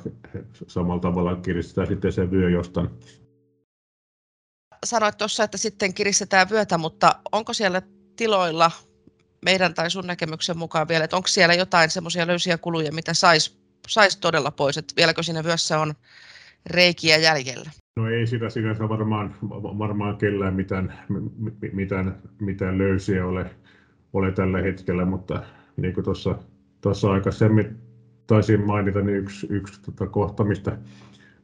samalla 0.67 1.01
tavalla 1.01 1.37
kiristetään 1.37 1.89
sitten 1.89 2.13
se 2.13 2.31
vyö 2.31 2.51
jostain. 2.51 2.89
Sanoit 4.85 5.19
tuossa, 5.19 5.45
että 5.45 5.59
sitten 5.59 5.95
kiristetään 5.95 6.51
vyötä, 6.51 6.79
mutta 6.79 7.15
onko 7.33 7.53
siellä 7.53 7.83
tiloilla 8.17 8.71
meidän 9.45 9.75
tai 9.75 9.91
sun 9.91 10.07
näkemyksen 10.07 10.59
mukaan 10.59 10.89
vielä, 10.89 11.05
että 11.05 11.17
onko 11.17 11.29
siellä 11.29 11.55
jotain 11.55 11.91
semmoisia 11.91 12.27
löysiä 12.27 12.59
kuluja, 12.59 12.93
mitä 12.93 13.15
saisi 13.15 13.59
sais 13.89 14.17
todella 14.17 14.51
pois, 14.51 14.79
että 14.79 14.95
vieläkö 14.97 15.23
siinä 15.23 15.45
vyössä 15.45 15.79
on 15.79 15.95
reikiä 16.67 17.17
jäljellä? 17.17 17.71
No 17.97 18.09
ei 18.11 18.27
sitä 18.27 18.49
sinänsä 18.49 18.89
varmaan, 18.89 19.35
varmaan 19.79 20.17
kellään 20.17 20.55
mitään, 20.55 20.93
mitään, 21.73 22.17
mitään 22.41 22.79
löysiä 22.79 23.27
ole, 23.27 23.51
ole 24.13 24.33
tällä 24.33 24.63
hetkellä, 24.63 25.05
mutta 25.05 25.43
niin 25.77 25.95
kuin 25.95 26.05
tuossa, 26.05 26.39
tuossa 26.81 27.13
aikaisemmin 27.13 27.77
taisin 28.27 28.67
mainita, 28.67 29.01
niin 29.01 29.17
yksi, 29.19 29.47
yksi 29.51 29.83
tota 29.83 30.07
kohta, 30.07 30.45
mistä, 30.45 30.79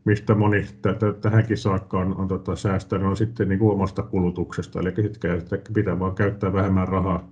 mistä 0.05 0.35
moni 0.35 0.63
t- 0.63 1.21
tähänkin 1.21 1.57
saakka 1.57 1.99
on, 1.99 2.17
on 2.17 2.29
tota, 2.29 2.57
säästänyt, 2.57 3.07
on 3.07 3.17
sitten 3.17 3.49
niin 3.49 3.59
kuin 3.59 3.73
omasta 3.73 4.03
kulutuksesta. 4.03 4.81
Eli 4.81 4.93
sitten 5.03 5.43
pitää 5.75 5.99
vaan 5.99 6.15
käyttää 6.15 6.53
vähemmän 6.53 6.89
rahaa, 6.89 7.29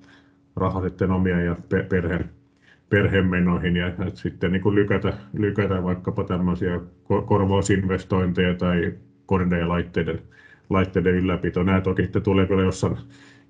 rahaa 0.57 0.83
sitten 0.83 1.11
omia 1.11 1.41
ja 1.41 1.57
perheen, 1.89 2.31
perhemenoihin 2.89 3.77
ja 3.77 3.93
sitten 4.15 4.53
niin 4.53 4.63
kuin 4.63 4.75
lykätä, 4.75 5.13
lykätä 5.33 5.83
vaikkapa 5.83 6.25
tämmöisiä 6.25 6.81
korvausinvestointeja 7.27 8.55
tai 8.55 8.93
koneiden 9.31 9.59
ja 9.59 9.69
laitteiden, 9.69 10.19
laitteiden 10.71 11.15
ylläpito. 11.15 11.63
Nämä 11.63 11.81
toki 11.81 12.09
tulee 12.23 12.47
kyllä 12.47 12.63
jossain, 12.63 12.97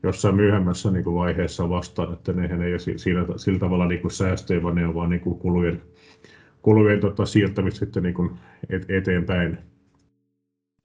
jossain 0.02 0.34
myöhemmässä 0.34 0.90
niin 0.90 1.04
kuin 1.04 1.16
vaiheessa 1.16 1.68
vastaan, 1.68 2.12
että 2.12 2.32
nehän 2.32 2.62
ei 2.62 2.72
ole 2.72 2.78
siinä, 2.78 3.24
sillä 3.36 3.58
tavalla 3.58 3.86
niin 3.86 4.00
kuin 4.00 4.10
säästöjä, 4.10 4.62
vaan 4.62 4.74
ne 4.74 4.86
on 4.86 4.94
vaan 4.94 5.10
niin 5.10 5.20
kuin 5.20 5.38
kulujen, 5.38 5.82
kulujen 6.62 7.00
tota, 7.00 7.26
siirtämistä 7.26 7.78
sitten 7.78 8.02
niin 8.02 8.14
kuin 8.14 8.30
et, 8.70 8.90
eteenpäin. 8.90 9.58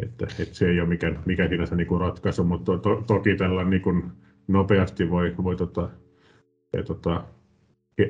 Että, 0.04 0.28
että 0.40 0.56
se 0.56 0.68
ei 0.70 0.80
ole 0.80 0.90
mikään, 0.90 1.20
mikä 1.26 1.48
sinänsä 1.48 1.76
niin 1.76 1.88
kuin 1.88 2.02
ratkaisu, 2.02 2.44
mutta 2.44 2.72
to, 2.72 2.78
to, 2.78 3.04
toki 3.08 3.36
tällä 3.36 3.64
niin 3.64 3.82
kuin 3.82 4.04
nopeasti 4.48 5.10
voi, 5.10 5.36
voi 5.44 5.56
tota, 5.56 5.90
ja, 6.74 6.84
tota, 6.84 7.24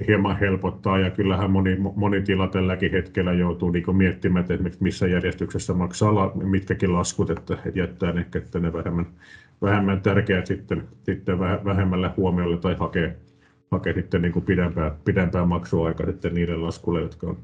hieman 0.07 0.39
helpottaa. 0.39 0.99
Ja 0.99 1.09
kyllähän 1.09 1.51
moni, 1.51 1.77
moni 1.95 2.21
tila 2.21 2.47
tälläkin 2.47 2.91
hetkellä 2.91 3.33
joutuu 3.33 3.69
niin 3.71 3.95
miettimään, 3.95 4.41
että 4.41 4.53
esimerkiksi 4.53 4.83
missä 4.83 5.07
järjestyksessä 5.07 5.73
maksaa 5.73 6.31
mitkäkin 6.43 6.93
laskut, 6.93 7.29
että, 7.29 7.53
että 7.53 7.79
jättää 7.79 8.11
ne, 8.11 8.25
että 8.35 8.59
ne 8.59 8.73
vähemmän, 8.73 9.05
vähemmän 9.61 10.01
tärkeät 10.01 10.45
sitten, 10.45 10.83
sitten 11.03 11.39
vähemmälle 11.39 12.11
huomiolle 12.17 12.57
tai 12.57 12.75
hakee, 12.79 13.17
hakee 13.71 13.93
sitten 13.93 14.21
niin 14.21 14.41
pidempää, 14.45 14.95
pidempää 15.05 15.45
maksuaikaa 15.45 16.05
sitten 16.05 16.33
niiden 16.33 16.63
laskulle, 16.63 17.01
jotka 17.01 17.27
on, 17.27 17.37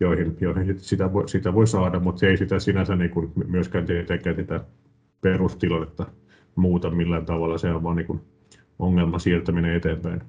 joihin, 0.00 0.36
joihin 0.40 0.80
sitä, 0.80 1.12
voi, 1.12 1.28
sitä 1.28 1.54
voi 1.54 1.66
saada, 1.66 2.00
mutta 2.00 2.18
se 2.18 2.28
ei 2.28 2.36
sitä 2.36 2.58
sinänsä 2.58 2.96
niin 2.96 3.10
kuin 3.10 3.32
myöskään 3.46 3.86
tietenkään 3.86 4.36
sitä 4.36 4.60
perustilannetta 5.20 6.06
muuta 6.56 6.90
millään 6.90 7.26
tavalla, 7.26 7.58
se 7.58 7.72
on 7.72 7.82
vaan 7.82 7.96
niin 7.96 8.06
kuin 8.06 8.20
ongelman 8.78 9.20
siirtäminen 9.20 9.74
eteenpäin. 9.74 10.20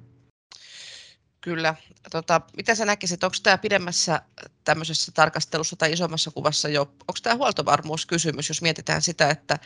Kyllä. 1.48 1.74
Tota, 2.10 2.40
mitä 2.56 2.74
sä 2.74 2.84
näkisit, 2.84 3.24
onko 3.24 3.36
tämä 3.42 3.58
pidemmässä 3.58 4.22
tämmöisessä 4.64 5.12
tarkastelussa 5.12 5.76
tai 5.76 5.92
isommassa 5.92 6.30
kuvassa 6.30 6.68
jo, 6.68 6.82
onko 6.82 7.18
tämä 7.22 7.36
huoltovarmuuskysymys, 7.36 8.48
jos 8.48 8.62
mietitään 8.62 9.02
sitä, 9.02 9.30
että 9.30 9.58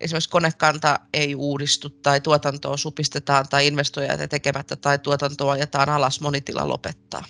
esimerkiksi 0.00 0.30
konekanta 0.30 1.00
ei 1.12 1.34
uudistu 1.34 1.90
tai 1.90 2.20
tuotantoa 2.20 2.76
supistetaan 2.76 3.46
tai 3.50 3.66
investoijat 3.66 4.30
tekemättä 4.30 4.76
tai 4.76 4.98
tuotantoa 4.98 5.52
ajetaan 5.52 5.88
alas, 5.88 6.20
moni 6.20 6.40
tila 6.40 6.68
lopettaa. 6.68 7.24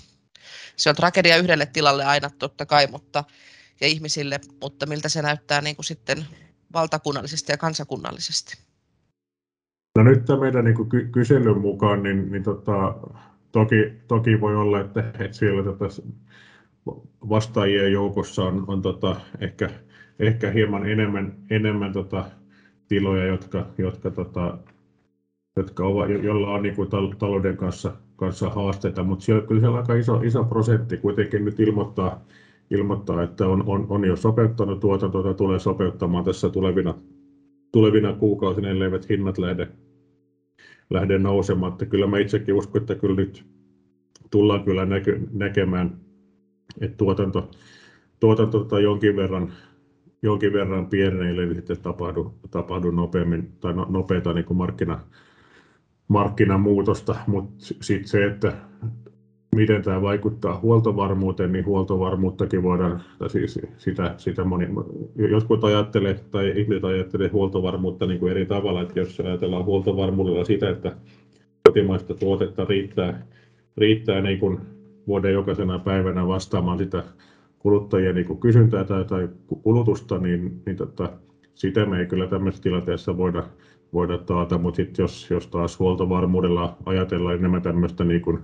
Se 0.77 0.91
on 0.91 0.97
tragedia 0.97 1.37
yhdelle 1.37 1.67
tilalle 1.67 2.05
aina 2.05 2.31
totta 2.31 2.67
kai, 2.67 2.87
mutta 2.87 3.25
ja 3.81 3.87
ihmisille, 3.87 4.41
mutta 4.63 4.87
miltä 4.87 5.09
se 5.09 5.23
näyttää 5.23 5.61
niin 5.61 5.77
kuin 5.77 5.87
sitten 5.87 6.27
valtakunnallisesti 6.73 7.53
ja 7.53 7.57
kansakunnallisesti? 7.57 8.59
No 9.97 10.03
nyt 10.03 10.25
tämä 10.25 10.41
meidän 10.41 10.65
niin 10.65 11.13
kyselyn 11.13 11.59
mukaan, 11.59 12.03
niin, 12.03 12.33
niin 12.33 12.43
tota, 12.43 12.95
toki, 13.57 13.93
toki 14.09 14.41
voi 14.41 14.57
olla, 14.57 14.81
että, 14.81 15.01
että 15.01 15.37
siellä 15.37 15.63
tota, 15.63 15.85
vastaajien 17.29 17.93
joukossa 17.93 18.45
on, 18.45 18.65
on 18.67 18.83
tota, 18.83 19.17
ehkä, 19.41 19.71
ehkä 20.19 20.51
hieman 20.51 20.89
enemmän, 20.89 21.35
enemmän 21.51 21.93
tota, 21.93 22.25
tiloja, 22.89 23.27
jotka, 23.27 23.67
jotka, 23.79 24.11
tota, 24.11 24.59
jotka 25.57 25.87
ovat, 25.87 26.11
joilla 26.11 26.51
on 26.51 26.63
niin 26.63 26.77
kuin, 26.77 26.89
talouden 27.19 27.57
kanssa, 27.57 27.93
kanssa 28.17 28.51
haasteita, 28.51 29.03
mutta 29.03 29.25
siellä, 29.25 29.47
kyllä 29.47 29.61
siellä 29.61 29.79
aika 29.79 29.95
iso, 29.95 30.21
iso 30.21 30.45
prosentti 30.45 30.97
kuitenkin 30.97 31.45
nyt 31.45 31.61
ilmoittaa, 31.61 32.25
ilmoittaa 32.71 33.23
että 33.23 33.47
on, 33.47 33.63
on, 33.67 33.87
on 33.89 34.05
jo 34.05 34.17
sopeuttanut 34.17 34.81
tuotantoa 34.81 35.35
tulee 35.35 35.59
sopeuttamaan 35.59 36.25
tässä 36.25 36.49
tulevina, 36.49 36.95
tulevina 37.73 38.13
kuukausina, 38.13 38.69
elleivät 38.69 39.09
hinnat 39.09 39.39
lähde, 39.39 39.69
lähde 40.90 41.19
nousemaan. 41.19 41.73
Että 41.73 41.87
kyllä 41.87 42.07
mä 42.07 42.19
itsekin 42.19 42.55
uskon, 42.55 42.81
että 42.81 42.95
kyllä 42.95 43.16
nyt 43.16 43.47
tullaan 44.31 44.64
kyllä 44.64 44.85
näky, 44.85 45.28
näkemään, 45.33 46.00
että 46.81 46.97
tuotanto, 46.97 47.50
tuotanto 48.21 48.59
tota 48.59 48.81
jonkin 48.81 49.16
verran, 49.16 49.52
jonkin 50.23 50.52
verran 50.52 50.87
pienenee, 50.87 51.33
niin 51.33 51.55
sitten 51.55 51.81
tapahdu, 51.81 52.35
tapahdu 52.50 52.90
nopeammin 52.90 53.52
tai 53.61 53.75
no, 53.75 53.87
nopeata 53.88 54.33
niin 54.33 54.45
kuin 54.45 54.57
markkina, 54.57 55.00
markkinamuutosta, 56.09 57.16
mutta 57.26 57.55
sitten 57.61 58.09
se, 58.09 58.25
että 58.25 58.52
miten 59.55 59.83
tämä 59.83 60.03
vaikuttaa 60.03 60.61
huoltovarmuuteen, 60.62 61.53
niin 61.53 61.67
huoltovarmuuttakin 61.67 62.62
voidaan, 62.62 63.00
tai 63.19 63.31
siis 63.31 63.61
sitä, 63.79 64.15
sitä 64.17 64.45
moni, 64.45 64.69
jotkut 65.31 65.65
ajattelee, 65.65 66.21
tai 66.31 66.53
ihmiset 66.61 66.85
ajattelee 66.85 67.29
huoltovarmuutta 67.29 68.07
niin 68.07 68.21
kuin 68.21 68.31
eri 68.31 68.47
tavalla, 68.47 68.83
että 68.83 69.00
jos 69.00 69.21
ajatellaan 69.21 69.65
huoltovarmuudella 69.65 70.45
sitä, 70.45 70.71
että 70.71 70.97
kotimaista 71.69 72.15
tuotetta 72.15 72.65
riittää, 72.65 73.26
riittää 73.76 74.21
niin 74.21 74.38
kuin 74.38 74.59
vuoden 75.07 75.33
jokaisena 75.33 75.79
päivänä 75.79 76.26
vastaamaan 76.26 76.79
sitä 76.79 77.05
kuluttajien 77.59 78.15
niin 78.15 78.26
kuin 78.26 78.41
kysyntää 78.41 78.85
tai, 78.85 79.05
tai 79.05 79.29
kulutusta, 79.62 80.19
niin, 80.19 80.62
niin 80.67 80.76
tota, 80.76 81.12
sitä 81.55 81.87
me 81.87 81.99
ei 81.99 82.07
kyllä 82.07 82.26
tämmöisessä 82.26 82.62
tilanteessa 82.62 83.17
voida, 83.17 83.45
voida 83.93 84.19
taata, 84.19 84.59
mutta 84.59 84.76
sitten 84.76 85.03
jos, 85.03 85.31
jos 85.31 85.47
taas 85.47 85.79
huoltovarmuudella 85.79 86.76
ajatellaan 86.87 87.37
enemmän 87.37 87.62
tämmöistä 87.62 88.05
niin 88.05 88.23
kuin 88.23 88.38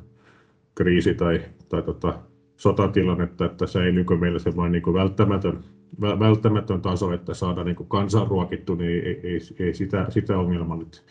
kriisi- 0.75 1.15
tai, 1.15 1.41
tai 1.69 1.83
tota, 1.83 2.15
sotatilannetta, 2.57 3.45
että 3.45 3.67
säilyykö 3.67 4.17
meillä 4.17 4.39
se 4.39 4.57
vain 4.57 4.73
niin 4.73 4.83
välttämätön, 4.95 5.59
välttämätön 6.01 6.81
taso, 6.81 7.13
että 7.13 7.35
saada 7.35 7.65
niin 7.65 7.77
kansan 7.89 8.27
ruokittu, 8.27 8.75
niin 8.75 8.91
ei, 8.91 9.21
ei, 9.23 9.39
ei 9.59 9.75
sitä, 9.75 10.07
sitä 10.09 10.39
ongelmaa 10.39 10.77
nyt, 10.77 11.03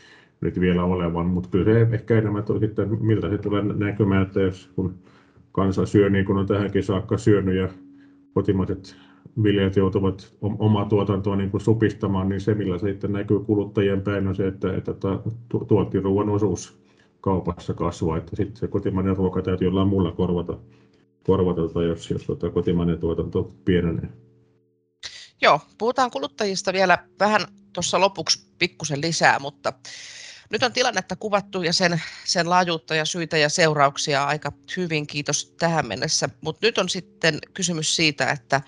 nyt 0.42 0.60
vielä 0.60 0.84
olevan, 0.84 1.26
mutta 1.26 1.50
kyllä 1.50 1.66
se 1.66 1.88
ehkä 1.92 2.18
enemmän 2.18 2.44
tuli 2.44 2.60
sitten, 2.60 2.98
miltä 3.02 3.30
se 3.30 3.38
tulee 3.38 3.62
näkymään, 3.62 4.22
että 4.22 4.40
jos 4.40 4.70
kun 4.76 4.96
kansa 5.52 5.86
syö 5.86 6.10
niin 6.10 6.26
kuin 6.26 6.38
on 6.38 6.46
tähänkin 6.46 6.84
saakka 6.84 7.18
syönyt 7.18 7.56
ja 7.56 7.70
kotimaiset 8.34 8.96
viljelijät 9.44 9.76
joutuvat 9.76 10.34
omaa 10.42 10.86
tuotantoa 10.86 11.36
niin 11.36 11.52
kuin 11.52 11.62
supistamaan, 11.62 12.30
niin 12.30 12.40
se 12.40 12.54
millä 12.54 12.78
se 12.78 12.88
sitten 12.88 13.12
näkyy 13.12 13.40
kuluttajien 13.40 14.02
päin 14.02 14.28
on 14.28 14.36
se, 14.36 14.48
että, 14.48 14.74
että 14.74 14.94
tuontiruuan 15.68 16.30
osuus 16.30 16.82
kaupassa 17.22 17.74
kasvaa, 17.74 18.18
että 18.18 18.36
sitten 18.36 18.58
se 18.58 18.68
kotimainen 18.68 19.18
ruoka 19.18 19.42
täytyy 19.42 19.68
jollain 19.68 19.88
muulla 19.88 20.12
korvata, 20.12 20.58
korvata 21.24 21.74
tai 21.74 21.86
jos, 21.86 22.10
jos 22.10 22.24
tota 22.24 22.50
kotimainen 22.50 23.00
tuotanto 23.00 23.52
pienenee. 23.66 24.10
Joo, 25.42 25.60
puhutaan 25.78 26.12
kuluttajista 26.12 26.74
vielä 26.74 26.98
vähän 27.20 27.42
tuossa 27.74 28.00
lopuksi 28.00 28.48
pikkusen 28.60 29.02
lisää, 29.02 29.40
mutta 29.40 29.74
nyt 30.50 30.64
on 30.64 30.74
tilannetta 30.74 31.16
kuvattu 31.16 31.62
ja 31.62 31.74
sen, 31.74 32.02
sen 32.26 32.50
laajuutta 32.50 32.96
ja 32.96 33.06
syitä 33.06 33.38
ja 33.38 33.50
seurauksia 33.50 34.26
aika 34.26 34.52
hyvin, 34.78 35.08
kiitos 35.08 35.56
tähän 35.60 35.88
mennessä. 35.88 36.30
Mutta 36.42 36.68
nyt 36.68 36.78
on 36.78 36.90
sitten 36.90 37.40
kysymys 37.54 37.96
siitä, 37.96 38.32
että 38.32 38.62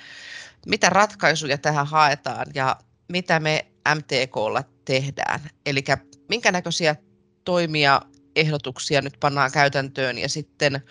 mitä 0.65 0.89
ratkaisuja 0.89 1.57
tähän 1.57 1.87
haetaan 1.87 2.45
ja 2.55 2.75
mitä 3.11 3.39
me 3.39 3.65
MTKlla 3.95 4.63
tehdään. 4.85 5.39
Eli 5.65 5.83
minkä 6.29 6.51
näköisiä 6.51 6.95
toimia, 7.43 8.01
ehdotuksia 8.35 9.01
nyt 9.01 9.17
pannaan 9.19 9.51
käytäntöön 9.51 10.17
ja 10.17 10.29
sitten 10.29 10.81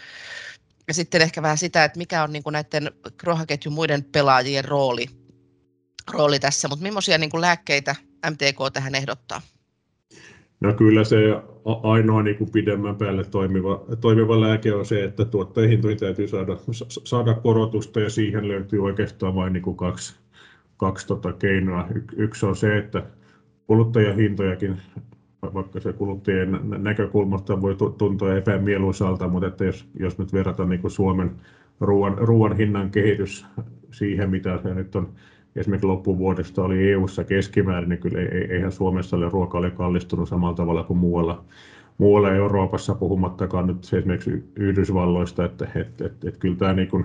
ja 0.89 0.95
sitten 0.95 1.23
ehkä 1.23 1.43
vähän 1.43 1.59
sitä, 1.59 1.85
että 1.85 1.99
mikä 1.99 2.23
on 2.23 2.33
niin 2.33 2.43
kuin 2.43 2.53
näiden 2.53 2.91
ruokaketjun 3.23 3.75
muiden 3.75 4.05
pelaajien 4.05 4.65
rooli, 4.65 5.07
rooli 6.13 6.39
tässä, 6.39 6.69
mutta 6.69 6.83
millaisia 6.83 7.19
niin 7.19 7.31
kuin 7.31 7.41
lääkkeitä 7.41 7.95
MTK 8.31 8.73
tähän 8.73 8.95
ehdottaa? 8.95 9.43
No 10.61 10.75
kyllä 10.75 11.05
se 11.05 11.17
ainoa 11.83 12.23
niin 12.23 12.37
kuin 12.37 12.51
pidemmän 12.51 12.97
päälle 12.97 13.25
toimiva, 13.25 13.85
toimiva 14.01 14.41
lääke 14.41 14.75
on 14.75 14.87
se, 14.87 15.05
että 15.05 15.25
tuottajahintoihin 15.25 15.99
täytyy 15.99 16.29
saada, 16.29 16.57
saada 17.05 17.35
korotusta 17.35 18.01
ja 18.01 18.11
siihen 18.11 18.49
löytyy 18.49 18.85
oikeastaan 18.85 19.35
vain 19.35 19.53
niin 19.53 19.63
kuin 19.63 19.77
kaksi, 19.77 20.15
kaksi 20.77 21.07
tota 21.07 21.33
keinoa. 21.33 21.89
Y, 21.95 22.03
yksi 22.17 22.47
on 22.47 22.57
se, 22.57 22.79
että 22.79 23.03
kuluttajahintojakin, 23.67 24.83
vaikka 25.55 25.81
se 25.81 25.93
kuluttajien 25.93 26.61
näkökulmasta 26.79 27.63
voi 27.63 27.77
tuntua 27.99 28.35
epämieluisalta, 28.35 29.29
mutta 29.29 29.47
että 29.47 29.65
jos, 29.65 29.89
jos 29.99 30.19
nyt 30.19 30.33
verrataan 30.33 30.69
niin 30.69 30.81
kuin 30.81 30.91
Suomen 30.91 31.31
ruoan, 31.81 32.19
ruoan 32.19 32.57
hinnan 32.57 32.91
kehitys 32.91 33.47
siihen, 33.91 34.31
mitä 34.31 34.59
se 34.63 34.75
nyt 34.75 34.97
on 34.97 35.09
esimerkiksi 35.57 35.87
loppuvuodesta 35.87 36.63
oli 36.63 36.91
EU-ssa 36.93 37.25
keskimäärin, 37.25 37.89
niin 37.89 37.99
kyllä 37.99 38.19
eihän 38.49 38.73
Suomessa 38.73 39.17
ole 39.17 39.29
ruoka 39.29 39.59
ole 39.59 39.71
kallistunut 39.71 40.29
samalla 40.29 40.57
tavalla 40.57 40.83
kuin 40.83 40.99
muualla, 40.99 41.45
muualla 41.99 42.33
Euroopassa, 42.33 42.95
puhumattakaan 42.95 43.67
nyt 43.67 43.85
esimerkiksi 43.93 44.45
Yhdysvalloista, 44.57 45.45
että, 45.45 45.65
että, 45.65 46.07
että, 46.07 46.29
että 46.29 46.41
kyllä 46.41 46.57
tämä 46.57 46.73
niin 46.73 46.89
kuin, 46.89 47.05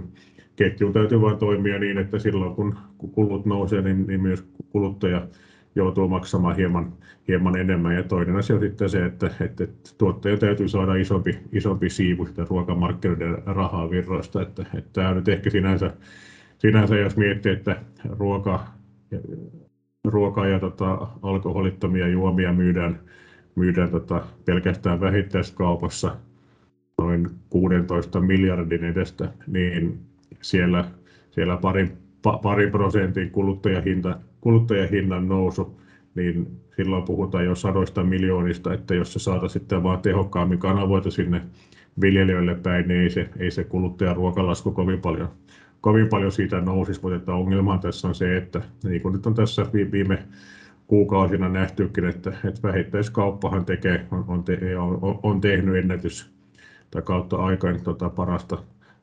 ketjun 0.56 0.94
täytyy 0.94 1.22
vain 1.22 1.38
toimia 1.38 1.80
niin, 1.80 1.98
että 1.98 2.20
silloin 2.20 2.56
kun 2.56 2.78
kulut 3.12 3.46
nousee, 3.46 3.82
niin, 3.82 4.08
niin 4.08 4.22
myös 4.22 4.46
kuluttaja 4.70 5.28
joutuu 5.76 6.08
maksamaan 6.08 6.56
hieman, 6.56 6.94
hieman 7.28 7.58
enemmän. 7.58 7.96
Ja 7.96 8.04
toinen 8.04 8.36
asia 8.36 8.56
on 8.56 8.62
sitten 8.62 8.90
se, 8.90 9.06
että, 9.06 9.32
että, 9.42 9.64
että 9.64 9.92
tuottaja 9.98 10.38
täytyy 10.38 10.68
saada 10.68 10.96
isompi, 10.96 11.40
isompi 11.52 11.90
siivu 11.90 12.26
sitä 12.26 12.46
ruokamarkkinoiden 12.50 13.38
rahaa 13.46 13.90
virroista. 13.90 14.42
Että, 14.42 14.66
että 14.74 14.90
tämä 14.94 15.10
on 15.10 15.16
nyt 15.16 15.28
ehkä 15.28 15.50
sinänsä 15.50 15.94
sinänsä 16.58 16.96
jos 16.96 17.18
miettii, 17.18 17.52
että 17.52 17.76
ruoka, 18.20 18.68
ruoka 20.04 20.48
ja 20.48 20.60
tota, 20.60 21.08
alkoholittomia 21.22 22.08
juomia 22.08 22.54
myydään, 22.54 23.00
myydään 23.56 23.90
tota, 23.90 24.22
pelkästään 24.46 25.00
vähittäiskaupassa 25.00 26.16
noin 26.98 27.30
16 27.50 28.22
miljardin 28.22 28.84
edestä, 28.84 29.34
niin 29.48 30.00
siellä, 30.42 30.86
siellä 31.32 31.58
pari, 31.58 31.92
pa, 32.22 32.38
pari 32.38 32.72
prosentin 32.72 33.32
kuluttajahinta, 33.32 34.20
kuluttajahinnan 34.48 35.28
nousu, 35.28 35.82
niin 36.16 36.48
silloin 36.76 37.04
puhutaan 37.04 37.46
jo 37.46 37.56
sadoista 37.56 38.04
miljoonista, 38.04 38.74
että 38.74 38.96
jos 38.96 39.14
se 39.14 39.20
saataisiin 39.20 39.60
sitten 39.62 39.84
vaan 39.84 40.02
tehokkaammin 40.02 40.60
kanavoita 40.60 41.12
sinne 41.12 41.42
viljelijöille 42.02 42.56
päin, 42.56 42.88
niin 42.88 43.02
ei 43.02 43.10
se, 43.10 43.30
ei 43.40 43.52
se 43.52 43.64
kuluttajan 43.64 44.16
ruokalasku 44.16 44.72
kovin 44.72 45.02
paljon 45.02 45.30
kovin 45.82 46.08
paljon 46.08 46.32
siitä 46.32 46.62
nousisi, 46.62 47.02
mutta 47.02 47.16
että 47.16 47.34
ongelma 47.34 47.78
tässä 47.78 48.08
on 48.08 48.16
se, 48.16 48.38
että 48.38 48.62
niin 48.84 49.02
kuin 49.02 49.14
nyt 49.14 49.26
on 49.26 49.34
tässä 49.34 49.66
viime 49.92 50.20
kuukausina 50.88 51.50
nähtykin, 51.50 52.06
että, 52.06 52.34
että 52.46 52.68
vähittäiskauppahan 52.68 53.66
tekee, 53.66 54.08
on, 54.12 54.26
on, 54.28 54.44
te, 54.44 54.78
on, 54.78 55.20
on 55.24 55.42
tehnyt 55.42 55.76
ennätys 55.76 56.32
tai 56.92 57.02
kautta 57.02 57.36
aikain 57.36 57.84
tota 57.84 58.10
parasta, 58.10 58.58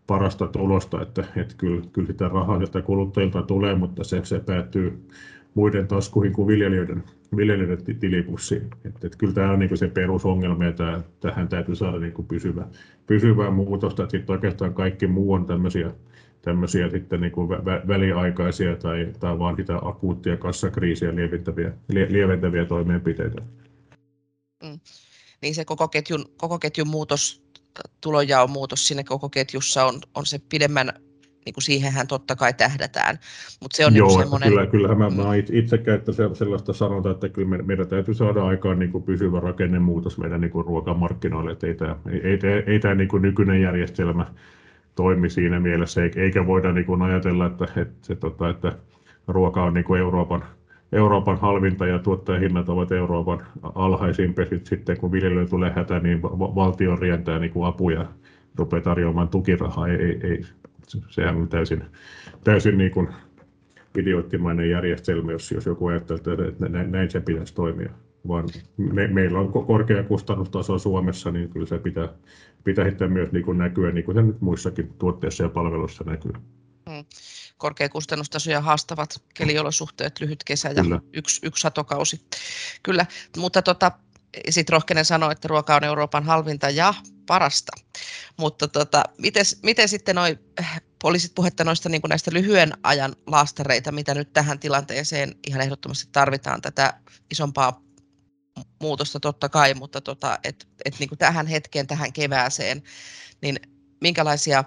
parasta 0.06 0.46
tulosta, 0.46 1.02
että, 1.02 1.24
että 1.36 1.54
kyllä, 1.58 1.82
kyllä 1.92 2.06
sitä 2.06 2.28
rahaa 2.28 2.58
sieltä 2.58 2.82
kuluttajilta 2.82 3.42
tulee, 3.42 3.74
mutta 3.74 4.04
se, 4.04 4.20
se 4.24 4.40
päättyy 4.40 5.08
muiden 5.54 5.88
taskuihin 5.88 6.32
kuin 6.32 6.48
viljelijöiden, 6.48 7.04
viljelijöiden 7.36 7.96
tilipussiin. 7.96 8.70
Että, 8.84 9.06
että 9.06 9.18
kyllä 9.18 9.34
tämä 9.34 9.50
on 9.50 9.58
niin 9.58 9.78
se 9.78 9.88
perusongelma 9.88 10.64
ja 10.64 10.72
tähän 11.20 11.48
täytyy 11.48 11.74
saada 11.74 11.98
niin 11.98 12.26
pysyvä, 12.28 12.66
pysyvää 13.06 13.50
muutosta. 13.50 14.02
Että 14.02 14.16
sitten 14.16 14.32
oikeastaan 14.32 14.74
kaikki 14.74 15.06
muu 15.06 15.32
on 15.32 15.46
tämmöisiä 15.46 15.90
tämmöisiä 16.44 16.90
sitten 16.90 17.20
niin 17.20 17.32
kuin 17.32 17.48
väliaikaisia 17.88 18.76
tai, 18.76 19.12
tai 19.20 19.38
vaan 19.38 19.56
sitä 19.56 19.78
akuuttia 19.82 20.36
kassakriisiä 20.36 21.14
lieventäviä, 21.14 21.72
lieventäviä 21.88 22.64
toimenpiteitä. 22.64 23.42
Mm. 24.62 24.80
Niin 25.42 25.54
se 25.54 25.64
koko 25.64 25.88
ketjun, 25.88 26.24
koko 26.36 26.58
ketjun 26.58 26.88
muutos, 26.88 27.44
tulonjaon 28.00 28.50
muutos 28.50 28.88
siinä 28.88 29.04
koko 29.04 29.28
ketjussa 29.28 29.84
on, 29.84 30.00
on 30.14 30.26
se 30.26 30.40
pidemmän, 30.48 30.92
niin 31.44 31.54
kuin 31.54 31.62
siihenhän 31.62 32.06
totta 32.06 32.36
kai 32.36 32.52
tähdätään. 32.52 33.18
Mutta 33.60 33.76
se 33.76 33.86
on 33.86 33.96
Joo, 33.96 34.08
niin 34.08 34.18
semmoinen... 34.18 34.48
kyllä, 34.48 34.66
kyllähän 34.66 34.98
mä, 34.98 35.10
mm. 35.10 35.16
mä 35.16 35.34
itse 35.34 35.76
että 35.94 36.12
sellaista 36.34 36.72
sanotaan, 36.72 37.14
että 37.14 37.28
kyllä 37.28 37.62
meidän 37.62 37.88
täytyy 37.88 38.14
saada 38.14 38.44
aikaan 38.44 38.78
niin 38.78 38.92
kuin 38.92 39.04
pysyvä 39.04 39.40
rakennemuutos 39.40 40.18
meidän 40.18 40.40
niin 40.40 40.50
kuin 40.50 40.66
ruokamarkkinoille, 40.66 41.52
että 41.52 41.66
ei 41.66 41.74
tämä, 41.74 41.96
ei, 42.10 42.20
ei, 42.24 42.38
ei, 42.42 42.62
ei 42.66 42.78
tämä 42.78 42.94
niin 42.94 43.08
kuin 43.08 43.22
nykyinen 43.22 43.62
järjestelmä 43.62 44.26
toimi 44.94 45.30
siinä 45.30 45.60
mielessä, 45.60 46.00
eikä 46.16 46.46
voida 46.46 46.72
niin 46.72 46.86
kuin 46.86 47.02
ajatella, 47.02 47.46
että, 47.46 47.64
että, 47.76 48.26
että, 48.26 48.48
että 48.48 48.72
ruoka 49.28 49.64
on 49.64 49.74
niin 49.74 49.84
kuin 49.84 50.00
Euroopan, 50.00 50.44
Euroopan 50.92 51.40
halvinta 51.40 51.86
ja 51.86 51.98
tuottajahinnat 51.98 52.68
ovat 52.68 52.92
Euroopan 52.92 53.46
alhaisimpia. 53.74 54.46
Sitten 54.64 54.96
kun 54.96 55.12
viljelijöille 55.12 55.50
tulee 55.50 55.72
hätä, 55.76 56.00
niin 56.00 56.22
valtio 56.22 56.96
rientää 56.96 57.38
niin 57.38 57.52
kuin 57.52 57.66
apuja, 57.66 58.06
rupeaa 58.56 58.82
tarjoamaan 58.82 59.28
tukirahaa. 59.28 59.88
Ei, 59.88 59.96
ei, 59.96 60.20
ei. 60.22 60.44
Sehän 61.10 61.36
on 61.36 61.48
täysin, 61.48 61.84
täysin 62.44 62.78
niin 62.78 62.90
kuin 62.90 63.08
idioottimainen 63.98 64.70
järjestelmä, 64.70 65.32
jos, 65.32 65.50
jos 65.50 65.66
joku 65.66 65.86
ajattelee, 65.86 66.48
että 66.48 66.68
näin, 66.68 67.10
se 67.10 67.20
pitäisi 67.20 67.54
toimia. 67.54 67.90
Vaan 68.28 68.48
me, 68.76 69.06
meillä 69.06 69.38
on 69.38 69.52
korkea 69.52 70.02
kustannustaso 70.02 70.78
Suomessa, 70.78 71.30
niin 71.30 71.48
kyllä 71.48 71.66
se 71.66 71.78
pitää, 71.78 72.08
pitää 72.64 72.88
sitten 72.88 73.12
myös 73.12 73.32
niin 73.32 73.44
kuin 73.44 73.58
näkyä, 73.58 73.92
niin 73.92 74.04
kuin 74.04 74.14
se 74.14 74.22
nyt 74.22 74.40
muissakin 74.40 74.94
tuotteissa 74.98 75.42
ja 75.42 75.48
palveluissa 75.48 76.04
näkyy. 76.04 76.32
Hmm. 76.90 77.04
Korkea 77.58 77.88
kustannustaso 77.88 78.50
ja 78.50 78.60
haastavat 78.60 79.22
keliolosuhteet, 79.34 80.20
lyhyt 80.20 80.44
kesä 80.44 80.68
ja 80.68 80.84
yksi, 81.12 81.46
yksi 81.46 81.60
satokausi. 81.60 82.20
Kyllä, 82.82 83.06
mutta 83.36 83.62
tota, 83.62 83.92
sitten 84.50 84.72
rohkenen 84.72 85.04
sanoa, 85.04 85.32
että 85.32 85.48
ruoka 85.48 85.76
on 85.76 85.84
Euroopan 85.84 86.24
halvinta 86.24 86.70
ja 86.70 86.94
parasta. 87.26 87.72
Mutta 88.36 88.68
tota, 88.68 89.04
miten, 89.62 89.88
sitten 89.88 90.14
noi, 90.14 90.38
poliisit 91.02 91.34
puhetta 91.34 91.64
noista 91.64 91.88
niin 91.88 92.02
näistä 92.08 92.30
lyhyen 92.32 92.72
ajan 92.82 93.16
laastareita, 93.26 93.92
mitä 93.92 94.14
nyt 94.14 94.32
tähän 94.32 94.58
tilanteeseen 94.58 95.34
ihan 95.46 95.60
ehdottomasti 95.60 96.08
tarvitaan 96.12 96.62
tätä 96.62 96.94
isompaa 97.30 97.80
muutosta 98.80 99.20
totta 99.20 99.48
kai, 99.48 99.74
mutta 99.74 100.00
tota, 100.00 100.38
et, 100.44 100.68
et 100.84 100.98
niin 100.98 101.18
tähän 101.18 101.46
hetkeen, 101.46 101.86
tähän 101.86 102.12
kevääseen, 102.12 102.82
niin 103.42 103.56
minkälaisia 104.00 104.64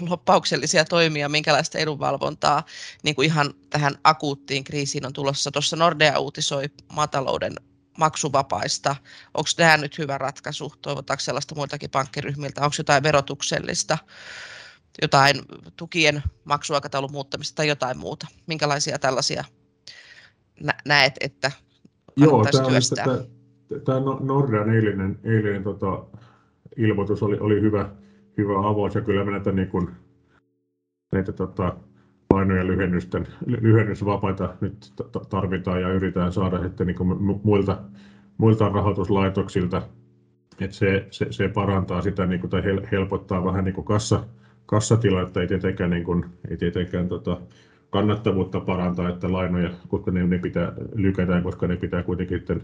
loppauksellisia 0.00 0.84
toimia, 0.84 1.28
minkälaista 1.28 1.78
edunvalvontaa 1.78 2.64
niin 3.02 3.14
kuin 3.14 3.26
ihan 3.26 3.54
tähän 3.70 3.98
akuuttiin 4.04 4.64
kriisiin 4.64 5.06
on 5.06 5.12
tulossa. 5.12 5.50
Tuossa 5.50 5.76
Nordea 5.76 6.18
uutisoi 6.18 6.64
maatalouden 6.92 7.52
maksuvapaista. 7.98 8.96
Onko 9.34 9.48
tämä 9.56 9.76
nyt 9.76 9.98
hyvä 9.98 10.18
ratkaisu? 10.18 10.72
Toivotaanko 10.82 11.20
sellaista 11.20 11.54
muiltakin 11.54 11.90
pankkiryhmiltä? 11.90 12.60
Onko 12.60 12.74
jotain 12.78 13.02
verotuksellista, 13.02 13.98
jotain 15.02 15.36
tukien 15.76 16.22
maksuaikataulun 16.44 17.12
muuttamista 17.12 17.56
tai 17.56 17.68
jotain 17.68 17.98
muuta? 17.98 18.26
Minkälaisia 18.46 18.98
tällaisia 18.98 19.44
näet, 20.86 21.12
että 21.20 21.52
Joo, 22.16 22.44
tämä, 22.94 23.18
tämä 23.84 24.00
Nordean 24.20 24.70
eilinen, 24.70 25.18
eilinen 25.24 25.64
tota, 25.64 26.04
ilmoitus 26.76 27.22
oli, 27.22 27.38
oli 27.38 27.60
hyvä, 27.60 27.90
hyvä 28.38 28.68
avaus 28.68 28.94
ja 28.94 29.00
kyllä 29.00 29.24
me 29.24 29.30
näitä, 29.30 29.52
niin 29.52 29.68
kuin, 29.68 29.88
näitä 31.12 31.32
tota, 31.32 31.76
lainojen 32.34 32.66
lyhennysten, 32.66 33.26
lyhennysvapaita 33.46 34.54
nyt 34.60 34.92
tarvitaan 35.30 35.80
ja 35.80 35.92
yritetään 35.92 36.32
saada 36.32 36.62
sitten 36.62 36.86
niin 36.86 36.96
kuin 36.96 37.22
muilta, 37.44 37.78
muilta 38.38 38.68
rahoituslaitoksilta, 38.68 39.82
että 40.60 40.76
se, 40.76 41.06
se, 41.10 41.26
se, 41.30 41.48
parantaa 41.48 42.02
sitä 42.02 42.26
niin 42.26 42.40
kuin, 42.40 42.50
tai 42.50 42.62
helpottaa 42.92 43.44
vähän 43.44 43.64
niin 43.64 43.74
kuin 43.74 43.84
kassa, 43.84 44.24
kassatilannetta, 44.66 45.40
ei 45.40 45.46
tietenkään, 45.46 45.90
niin 45.90 46.04
kuin, 46.04 46.24
ei 46.50 46.56
tietenkään 46.56 47.08
tota, 47.08 47.40
kannattavuutta 47.90 48.60
parantaa, 48.60 49.08
että 49.08 49.32
lainoja, 49.32 49.70
koska 49.88 50.10
ne, 50.10 50.26
ne 50.26 50.38
pitää 50.38 50.72
lykätä, 50.94 51.40
koska 51.40 51.66
ne 51.66 51.76
pitää 51.76 52.02
kuitenkin 52.02 52.38
sitten 52.38 52.62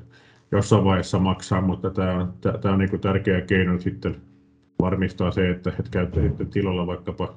jossain 0.53 0.85
vaiheessa 0.85 1.18
maksaa, 1.18 1.61
mutta 1.61 1.90
tämä 1.90 2.14
on, 2.14 2.33
tämä 2.61 2.74
on 2.74 2.79
niin 2.79 3.00
tärkeä 3.00 3.40
keino 3.40 3.79
sitten 3.79 4.16
varmistaa 4.83 5.31
se, 5.31 5.50
että, 5.50 5.70
että 5.70 5.90
käyttää 5.90 6.22
sitten 6.22 6.46
tilalla 6.46 6.87
vaikkapa 6.87 7.35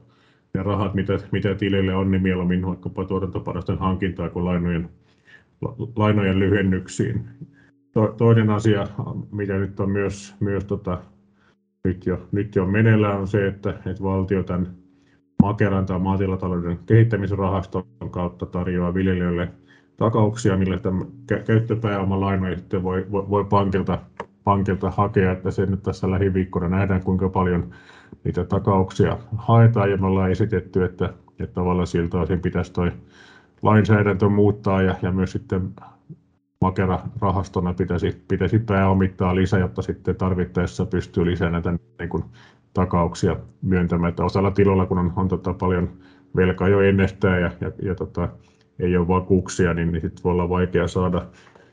ne 0.58 0.63
rahat, 0.63 0.93
mitä, 0.93 1.20
mitä 1.32 1.56
tilille 1.56 1.96
on, 1.96 2.12
niin 2.12 2.22
mieluummin 2.22 2.65
vaikkapa 2.65 3.06
tuotantoparasten 3.06 3.78
hankintaa 3.78 4.30
kuin 4.30 4.46
lainojen, 4.46 4.89
lainojen 5.96 6.39
lyhennyksiin. 6.39 7.26
To, 7.91 8.13
toinen 8.17 8.50
asia, 8.50 8.88
mikä 9.32 9.58
nyt 9.58 9.80
on 9.80 9.91
myös, 9.91 10.36
myös 10.39 10.65
tota, 10.65 10.98
nyt, 11.84 12.06
jo, 12.06 12.28
nyt 12.32 12.56
jo 12.56 12.65
meneillään, 12.65 13.20
on 13.20 13.28
se, 13.28 13.48
että, 13.48 13.70
että 13.70 14.04
valtio 14.04 14.43
tämän 14.43 14.67
Makeran 15.43 15.86
tai 15.86 16.00
maatilatalouden 16.00 16.80
kehittämisrahaston 16.86 17.84
kautta 18.12 18.46
tarjoaa 18.46 18.93
viljelijöille 18.93 19.50
takauksia, 19.98 20.58
millä 20.58 20.78
tämä 20.78 21.06
käyttöpääomalainoja 21.46 22.58
sitten 22.58 22.84
voi, 22.84 23.06
voi, 23.12 23.30
voi 23.30 23.43
pankilta, 23.43 24.00
pankilta 24.43 24.91
hakea, 24.91 25.32
että 25.32 25.52
se 25.52 25.65
nyt 25.65 25.84
tässä 25.84 26.12
lähiviikkona 26.12 26.67
nähdään, 26.67 27.04
kuinka 27.04 27.30
paljon 27.30 27.70
niitä 28.24 28.43
takauksia 28.43 29.17
haetaan, 29.38 29.91
ja 29.91 29.98
me 29.98 30.08
ollaan 30.08 30.32
esitetty, 30.32 30.84
että, 30.84 31.13
että 31.39 31.54
tavallaan 31.54 31.88
siltä 31.88 32.20
osin 32.20 32.41
pitäisi 32.41 32.74
toi 32.74 32.91
lainsäädäntö 33.62 34.30
muuttaa 34.30 34.82
ja, 34.82 34.96
ja 35.02 35.12
myös 35.12 35.32
sitten 35.32 35.74
Makera-rahastona 36.62 37.74
pitäisi, 37.74 38.24
pitäisi 38.28 38.60
pääomittaa 38.60 39.36
lisää, 39.36 39.60
jotta 39.60 39.82
sitten 39.82 40.15
tarvittaessa 40.15 40.86
pystyy 40.86 41.26
lisää 41.26 41.50
näitä 41.50 41.74
niin 42.00 42.10
kuin, 42.10 42.24
takauksia 42.78 43.36
myöntämään. 43.62 44.10
Että 44.10 44.24
osalla 44.24 44.52
tiloilla, 44.52 44.86
kun 44.86 44.98
on, 44.98 45.13
on 45.15 45.28
tota, 45.28 45.54
paljon 45.54 45.89
velkaa 46.36 46.67
jo 46.67 46.82
ennestään 46.82 47.41
ja, 47.41 47.52
ja, 47.62 47.72
ja 47.82 47.96
tota, 47.96 48.30
ei 48.80 48.98
ole 48.98 49.08
vakuuksia, 49.08 49.74
niin, 49.74 49.91
niin 49.91 50.02
sit 50.02 50.24
voi 50.24 50.32
olla 50.32 50.50
vaikea 50.50 50.88
saada, 50.88 51.26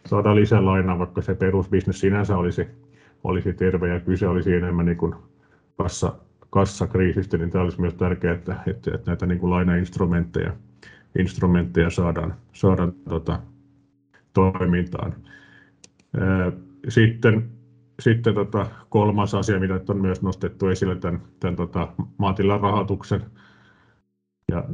saada 0.06 0.34
lisää 0.34 0.64
lainaa, 0.64 0.98
vaikka 0.98 1.22
se 1.22 1.34
perusbisnes 1.34 2.00
sinänsä 2.00 2.36
olisi, 2.36 2.66
olisi 3.24 3.52
terve 3.52 3.88
ja 3.88 4.00
kyse 4.00 4.28
olisi 4.28 4.54
enemmän 4.54 4.86
niin 4.86 4.96
kuin 4.96 5.14
kassa, 5.76 6.12
kassakriisistä, 6.54 7.38
niin 7.38 7.50
tämä 7.50 7.64
olisi 7.64 7.80
myös 7.80 7.94
tärkeää, 7.94 8.34
että, 8.34 8.56
että, 8.66 8.90
että 8.94 9.10
näitä 9.10 9.26
niin 9.26 9.38
kuin 9.38 9.50
lainainstrumentteja 9.50 10.52
instrumentteja 11.18 11.90
saadaan, 11.90 12.34
saadaan 12.52 12.92
tota, 13.08 13.40
toimintaan. 14.32 15.14
Sitten, 16.88 17.50
sitten 18.00 18.34
tota, 18.34 18.66
kolmas 18.88 19.34
asia, 19.34 19.60
mitä 19.60 19.80
on 19.88 20.00
myös 20.00 20.22
nostettu 20.22 20.68
esille 20.68 20.96
tämän, 20.96 21.22
tämän 21.40 21.56
tota, 21.56 21.88
maatilan 22.18 22.60
rahoituksen 22.60 23.20
ja 24.50 24.64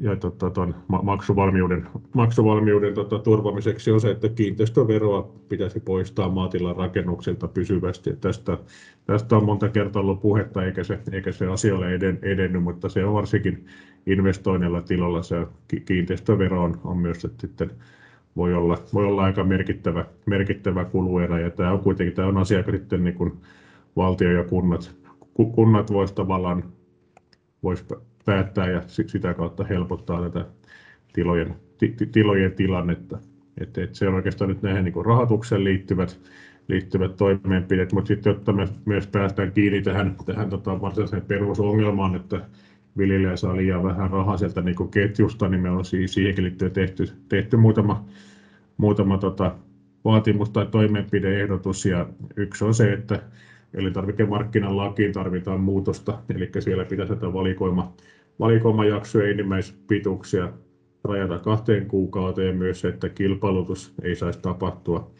ja 0.00 0.16
tota, 0.16 0.50
ton 0.50 0.74
maksuvalmiuden, 1.02 1.86
maksuvalmiuden 2.14 2.94
tota, 2.94 3.18
turvamiseksi 3.18 3.90
on 3.90 4.00
se, 4.00 4.10
että 4.10 4.28
kiinteistöveroa 4.28 5.32
pitäisi 5.48 5.80
poistaa 5.80 6.28
maatilan 6.28 6.76
rakennuksilta 6.76 7.48
pysyvästi. 7.48 8.16
Tästä, 8.20 8.58
tästä 9.04 9.36
on 9.36 9.44
monta 9.44 9.68
kertaa 9.68 10.02
ollut 10.02 10.20
puhetta, 10.20 10.64
eikä 10.64 10.84
se, 10.84 10.98
eikä 11.12 11.32
se 11.32 11.46
asia 11.46 11.76
ole 11.76 11.94
eden, 11.94 12.18
edennyt, 12.22 12.62
mutta 12.62 12.88
se 12.88 13.04
on 13.04 13.14
varsinkin 13.14 13.66
investoinnilla 14.06 14.82
tilalla 14.82 15.22
se 15.22 15.46
kiinteistövero 15.84 16.62
on, 16.62 16.80
on 16.84 16.98
myös 16.98 17.26
sitten 17.40 17.70
voi 18.36 18.54
olla, 18.54 18.78
voi 18.94 19.06
olla 19.06 19.22
aika 19.22 19.44
merkittävä, 19.44 20.04
merkittävä 20.26 20.84
kuluerä, 20.84 21.40
ja 21.40 21.50
tämä 21.50 21.72
on 21.72 21.80
kuitenkin 21.80 22.16
tämä 22.16 22.28
on 22.28 22.38
asia, 22.38 22.58
joka 22.58 22.72
sitten 22.72 23.04
niin 23.04 23.14
kuin 23.14 23.32
valtio 23.96 24.30
ja 24.30 24.44
kunnat, 24.44 24.94
kunnat 25.34 25.92
voisivat 25.92 26.16
tavallaan 26.16 26.64
voisi 27.62 27.84
päättää 28.24 28.70
ja 28.70 28.82
sitä 28.86 29.34
kautta 29.34 29.64
helpottaa 29.64 30.30
tätä 30.30 30.46
tilojen, 31.12 31.54
tilojen 32.12 32.52
tilannetta. 32.52 33.18
Että, 33.60 33.82
että 33.82 33.98
se 33.98 34.08
on 34.08 34.14
oikeastaan 34.14 34.48
nyt 34.48 34.62
näihin 34.62 34.84
niin 34.84 35.06
rahoitukseen 35.06 35.64
liittyvät, 35.64 36.20
liittyvät 36.68 37.16
toimenpiteet, 37.16 37.92
mutta 37.92 38.08
sitten 38.08 38.30
jotta 38.30 38.52
me 38.52 38.68
myös 38.84 39.06
päästään 39.06 39.52
kiinni 39.52 39.82
tähän, 39.82 40.16
tähän 40.26 40.50
tota 40.50 40.80
varsinaiseen 40.80 41.22
perusongelmaan, 41.22 42.16
että 42.16 42.40
viljelijä 42.98 43.36
saa 43.36 43.56
liian 43.56 43.82
vähän 43.82 44.10
rahaa 44.10 44.36
sieltä 44.36 44.60
niin 44.60 44.90
ketjusta, 44.90 45.48
niin 45.48 45.62
me 45.62 45.70
on 45.70 45.84
siihenkin 45.84 46.44
liittyen 46.44 46.72
tehty, 46.72 47.08
tehty 47.28 47.56
muutama, 47.56 48.04
muutama 48.76 49.18
tota, 49.18 49.54
vaatimus 50.04 50.50
tai 50.50 50.66
toimenpideehdotus. 50.66 51.86
Ja 51.86 52.06
yksi 52.36 52.64
on 52.64 52.74
se, 52.74 52.92
että 52.92 53.22
elintarvikemarkkinalakiin 53.74 55.12
tarvitaan 55.12 55.60
muutosta, 55.60 56.18
eli 56.34 56.50
siellä 56.58 56.84
pitäisi 56.84 57.14
tätä 57.14 57.32
valikoima, 57.32 57.92
valikoimajaksoja 58.40 59.30
enimmäispituuksia 59.30 60.52
rajata 61.04 61.38
kahteen 61.38 61.86
kuukauteen 61.86 62.56
myös 62.56 62.84
että 62.84 63.08
kilpailutus 63.08 63.94
ei 64.02 64.16
saisi 64.16 64.38
tapahtua 64.42 65.10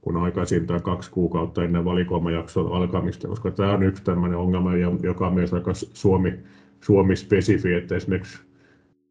kun 0.00 0.16
aikaisintaan 0.16 0.82
kaksi 0.82 1.10
kuukautta 1.10 1.64
ennen 1.64 1.84
valikoimajakson 1.84 2.72
alkamista, 2.72 3.28
koska 3.28 3.50
tämä 3.50 3.72
on 3.72 3.82
yksi 3.82 4.04
tämmöinen 4.04 4.38
ongelma, 4.38 4.70
joka 5.02 5.26
on 5.26 5.34
myös 5.34 5.52
aika 5.52 5.70
Suomi, 5.74 6.34
Suomi-spesifi, 6.80 7.74
että 7.74 7.96
esimerkiksi 7.96 8.38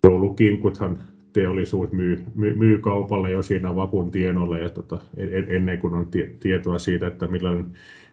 joulukinkuthan 0.03 0.97
teollisuus 1.33 1.91
myy, 1.91 2.23
myy, 2.35 2.55
myy 2.55 2.77
kaupalle 2.77 3.31
jo 3.31 3.43
siinä 3.43 3.75
vapun 3.75 4.11
tienolle 4.11 4.59
ja 4.59 4.69
tota, 4.69 4.99
ennen 5.47 5.79
kuin 5.79 5.93
on 5.93 6.07
tietoa 6.39 6.79
siitä, 6.79 7.07
että 7.07 7.27
millainen 7.27 7.65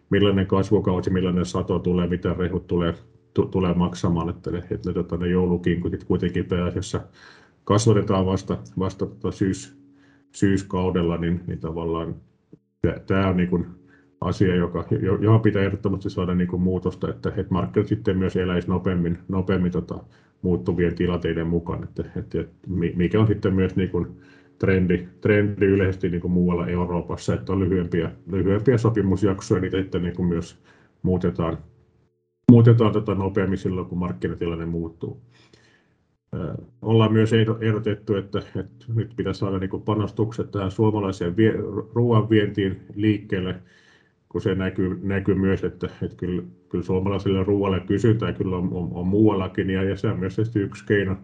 millainen 0.09 0.47
kasvukausi, 0.47 1.09
millainen 1.09 1.45
sato 1.45 1.79
tulee, 1.79 2.07
mitä 2.07 2.33
rehut 2.33 2.67
tulee, 2.67 2.93
t- 3.33 3.51
tulee 3.51 3.73
maksamaan, 3.73 4.29
että 4.29 4.51
että 4.71 4.93
tota, 4.93 5.17
ne 5.17 5.27
joulukinkut 5.27 6.03
kuitenkin 6.03 6.45
pääasiassa 6.45 7.01
kasvatetaan 7.63 8.25
vasta, 8.25 8.57
vasta 8.79 9.05
tota 9.05 9.31
syys, 9.31 9.77
syyskaudella, 10.31 11.17
niin, 11.17 11.41
niin 11.47 11.59
tavallaan 11.59 12.15
tämä 13.07 13.27
on 13.27 13.37
niin 13.37 13.65
asia, 14.21 14.55
joka, 14.55 14.85
johon 15.21 15.41
pitää 15.41 15.63
ehdottomasti 15.63 16.09
saada 16.09 16.35
niin 16.35 16.47
kuin 16.47 16.61
muutosta, 16.61 17.09
että, 17.09 17.29
että 17.29 17.53
markkinat 17.53 17.87
sitten 17.87 18.17
myös 18.17 18.35
eläisi 18.35 18.67
nopeammin, 18.67 19.17
nopeammin 19.27 19.71
tota, 19.71 20.03
muuttuvien 20.41 20.95
tilanteiden 20.95 21.47
mukaan, 21.47 21.83
että, 21.83 22.03
että, 22.15 22.39
että 22.39 22.67
mikä 22.95 23.19
on 23.19 23.27
sitten 23.27 23.53
myös 23.53 23.75
niin 23.75 23.89
kuin 23.89 24.07
trendi, 24.59 25.07
trendi 25.21 25.65
yleisesti 25.65 26.09
niin 26.09 26.21
kuin 26.21 26.31
muualla 26.31 26.67
Euroopassa, 26.67 27.33
että 27.33 27.53
on 27.53 27.59
lyhyempiä, 27.59 28.11
lyhyempiä 28.31 28.77
sopimusjaksoja, 28.77 29.61
niitä 29.61 29.77
sitten 29.77 30.03
niin 30.03 30.15
kuin 30.15 30.27
myös 30.27 30.59
muutetaan, 31.01 31.57
muutetaan 32.51 32.93
tätä 32.93 33.15
nopeammin 33.15 33.57
silloin, 33.57 33.87
kun 33.87 33.97
markkinatilanne 33.97 34.65
muuttuu. 34.65 35.21
Ollaan 36.81 37.13
myös 37.13 37.33
ehdotettu, 37.61 38.15
että, 38.15 38.39
että 38.39 38.85
nyt 38.95 39.13
pitäisi 39.15 39.39
saada 39.39 39.59
niin 39.59 39.81
panostukset 39.85 40.51
tähän 40.51 40.71
suomalaiseen 40.71 41.37
vie, 41.37 41.53
ruoan 41.93 42.29
vientiin 42.29 42.79
liikkeelle, 42.95 43.55
kun 44.29 44.41
se 44.41 44.55
näkyy, 44.55 44.99
näkyy 45.03 45.35
myös, 45.35 45.63
että, 45.63 45.89
että 46.01 46.17
kyllä, 46.17 46.43
kyllä 46.69 46.83
suomalaiselle 46.83 47.43
ruoalle 47.43 47.79
kysyntää 47.79 48.33
kyllä 48.33 48.57
on, 48.57 48.69
on, 48.73 48.89
on 48.93 49.07
muuallakin, 49.07 49.69
ja, 49.69 49.83
ja 49.83 49.97
se 49.97 50.07
on 50.07 50.19
myös 50.19 50.55
yksi 50.55 50.85
keino, 50.85 51.17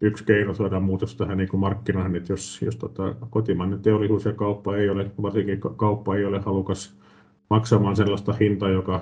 yksi 0.00 0.24
keino 0.24 0.54
saada 0.54 0.80
muutos 0.80 1.16
tähän 1.16 1.38
niin 1.38 1.48
kuin 1.48 1.60
markkinoihin, 1.60 2.16
että 2.16 2.32
jos, 2.32 2.62
jos 2.62 2.76
tota, 2.76 3.14
kotimainen 3.30 3.82
teollisuus 3.82 4.24
ja 4.24 4.32
kauppa 4.32 4.76
ei 4.76 4.88
ole, 4.88 5.10
varsinkin 5.22 5.60
kauppa 5.76 6.16
ei 6.16 6.24
ole 6.24 6.38
halukas 6.38 6.98
maksamaan 7.50 7.96
sellaista 7.96 8.32
hintaa, 8.32 8.70
joka, 8.70 9.00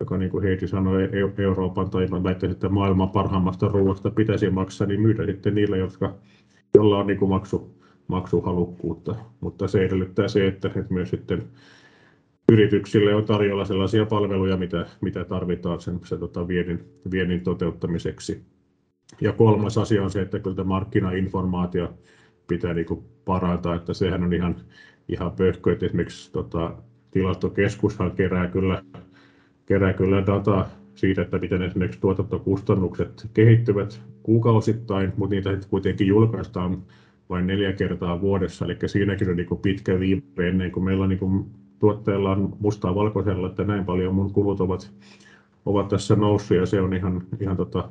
joka 0.00 0.18
niin 0.18 0.30
kuin 0.30 0.42
Heidi 0.42 0.68
sanoi, 0.68 1.08
Euroopan 1.38 1.90
tai 1.90 2.08
väittäisi, 2.10 2.52
että 2.52 2.68
maailman 2.68 3.10
parhaimmasta 3.10 3.68
ruoasta 3.68 4.10
pitäisi 4.10 4.50
maksaa, 4.50 4.86
niin 4.86 5.00
myydä 5.00 5.26
sitten 5.26 5.54
niille, 5.54 5.78
jotka, 5.78 6.14
joilla 6.74 6.98
on 6.98 7.06
niin 7.06 7.18
kuin 7.18 7.28
maksu, 7.28 7.74
maksuhalukkuutta. 8.08 9.14
Mutta 9.40 9.68
se 9.68 9.84
edellyttää 9.84 10.28
se, 10.28 10.46
että, 10.46 10.68
että 10.68 10.94
myös 10.94 11.10
sitten 11.10 11.42
yrityksille 12.52 13.14
on 13.14 13.24
tarjolla 13.24 13.64
sellaisia 13.64 14.06
palveluja, 14.06 14.56
mitä, 14.56 14.86
mitä 15.00 15.24
tarvitaan 15.24 15.80
sen, 15.80 16.00
sen 16.04 16.18
tota 16.18 16.48
viennin, 16.48 16.84
viennin 17.10 17.40
toteuttamiseksi. 17.40 18.53
Ja 19.20 19.32
kolmas 19.32 19.78
asia 19.78 20.02
on 20.02 20.10
se, 20.10 20.20
että 20.20 20.38
kyllä 20.38 20.64
markkinainformaatio 20.64 21.94
pitää 22.46 22.74
niin 22.74 22.86
kuin 22.86 23.04
parantaa, 23.24 23.74
että 23.74 23.94
sehän 23.94 24.22
on 24.22 24.32
ihan, 24.32 24.56
ihan 25.08 25.32
pöhkö, 25.32 25.72
että 25.72 25.86
esimerkiksi 25.86 26.32
tota, 26.32 26.74
tilastokeskushan 27.10 28.10
kerää 28.10 28.48
kyllä, 28.48 28.82
kerää 29.66 29.92
kyllä 29.92 30.26
dataa 30.26 30.68
siitä, 30.94 31.22
että 31.22 31.38
miten 31.38 31.62
esimerkiksi 31.62 32.00
tuotantokustannukset 32.00 33.30
kehittyvät 33.34 34.00
kuukausittain, 34.22 35.12
mutta 35.16 35.34
niitä 35.34 35.58
kuitenkin 35.68 36.06
julkaistaan 36.06 36.82
vain 37.30 37.46
neljä 37.46 37.72
kertaa 37.72 38.20
vuodessa, 38.20 38.64
eli 38.64 38.76
siinäkin 38.86 39.30
on 39.30 39.36
niin 39.36 39.58
pitkä 39.62 40.00
viive 40.00 40.48
ennen 40.48 40.72
kuin 40.72 40.84
meillä 40.84 41.02
on 41.02 41.08
niin 41.08 41.50
tuotteella 41.78 42.30
on 42.30 42.56
mustaa 42.60 42.94
valkoisella, 42.94 43.46
että 43.46 43.64
näin 43.64 43.84
paljon 43.84 44.14
mun 44.14 44.32
kulut 44.32 44.60
ovat, 44.60 44.90
ovat 45.66 45.88
tässä 45.88 46.16
noussut 46.16 46.56
ja 46.56 46.66
se 46.66 46.80
on 46.80 46.94
ihan, 46.94 47.22
ihan 47.40 47.56
tota, 47.56 47.88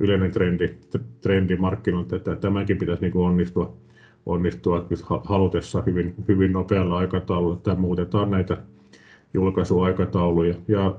yleinen 0.00 0.30
trendi, 0.30 0.74
trendi 1.20 1.56
markkinoilta, 1.56 2.16
että 2.16 2.36
tämäkin 2.36 2.78
pitäisi 2.78 3.02
niin 3.02 3.12
kuin 3.12 3.26
onnistua, 3.26 3.76
onnistua 4.26 4.86
halutessa 5.24 5.82
hyvin, 5.86 6.14
hyvin 6.28 6.52
nopealla 6.52 6.98
aikataululla, 6.98 7.56
että 7.56 7.74
muutetaan 7.74 8.30
näitä 8.30 8.56
julkaisuaikatauluja. 9.34 10.54
Ja 10.68 10.96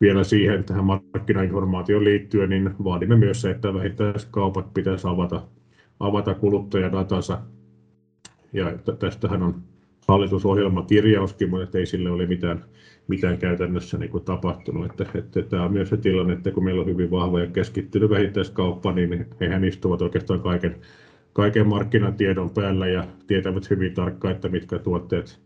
vielä 0.00 0.24
siihen 0.24 0.64
tähän 0.64 0.84
markkinainformaatioon 0.84 2.04
liittyen, 2.04 2.50
niin 2.50 2.74
vaadimme 2.84 3.16
myös 3.16 3.40
se, 3.40 3.50
että 3.50 3.74
vähittäiskaupat 3.74 4.74
pitäisi 4.74 5.08
avata, 5.08 5.42
avata 6.00 6.34
kuluttajadatansa. 6.34 7.40
Ja 8.52 8.78
tästähän 8.98 9.42
on 9.42 9.54
hallitusohjelmakirjauskin, 10.08 11.50
mutta 11.50 11.78
ei 11.78 11.86
sille 11.86 12.10
ole 12.10 12.26
mitään 12.26 12.64
mitään 13.08 13.38
käytännössä 13.38 13.98
niin 13.98 14.10
kuin 14.10 14.24
tapahtunut. 14.24 14.90
Että, 14.90 15.06
että, 15.18 15.42
tämä 15.42 15.64
on 15.64 15.72
myös 15.72 15.88
se 15.88 15.96
tilanne, 15.96 16.32
että 16.32 16.50
kun 16.50 16.64
meillä 16.64 16.80
on 16.80 16.88
hyvin 16.88 17.10
vahva 17.10 17.40
ja 17.40 17.46
keskittynyt 17.46 18.10
vähittäiskauppa, 18.10 18.92
niin 18.92 19.26
hehän 19.40 19.64
istuvat 19.64 20.02
oikeastaan 20.02 20.40
kaiken, 20.40 20.76
kaiken 21.32 21.68
markkinatiedon 21.68 22.50
päällä 22.50 22.86
ja 22.86 23.04
tietävät 23.26 23.70
hyvin 23.70 23.94
tarkkaan, 23.94 24.34
että 24.34 24.48
mitkä 24.48 24.78
tuotteet 24.78 25.40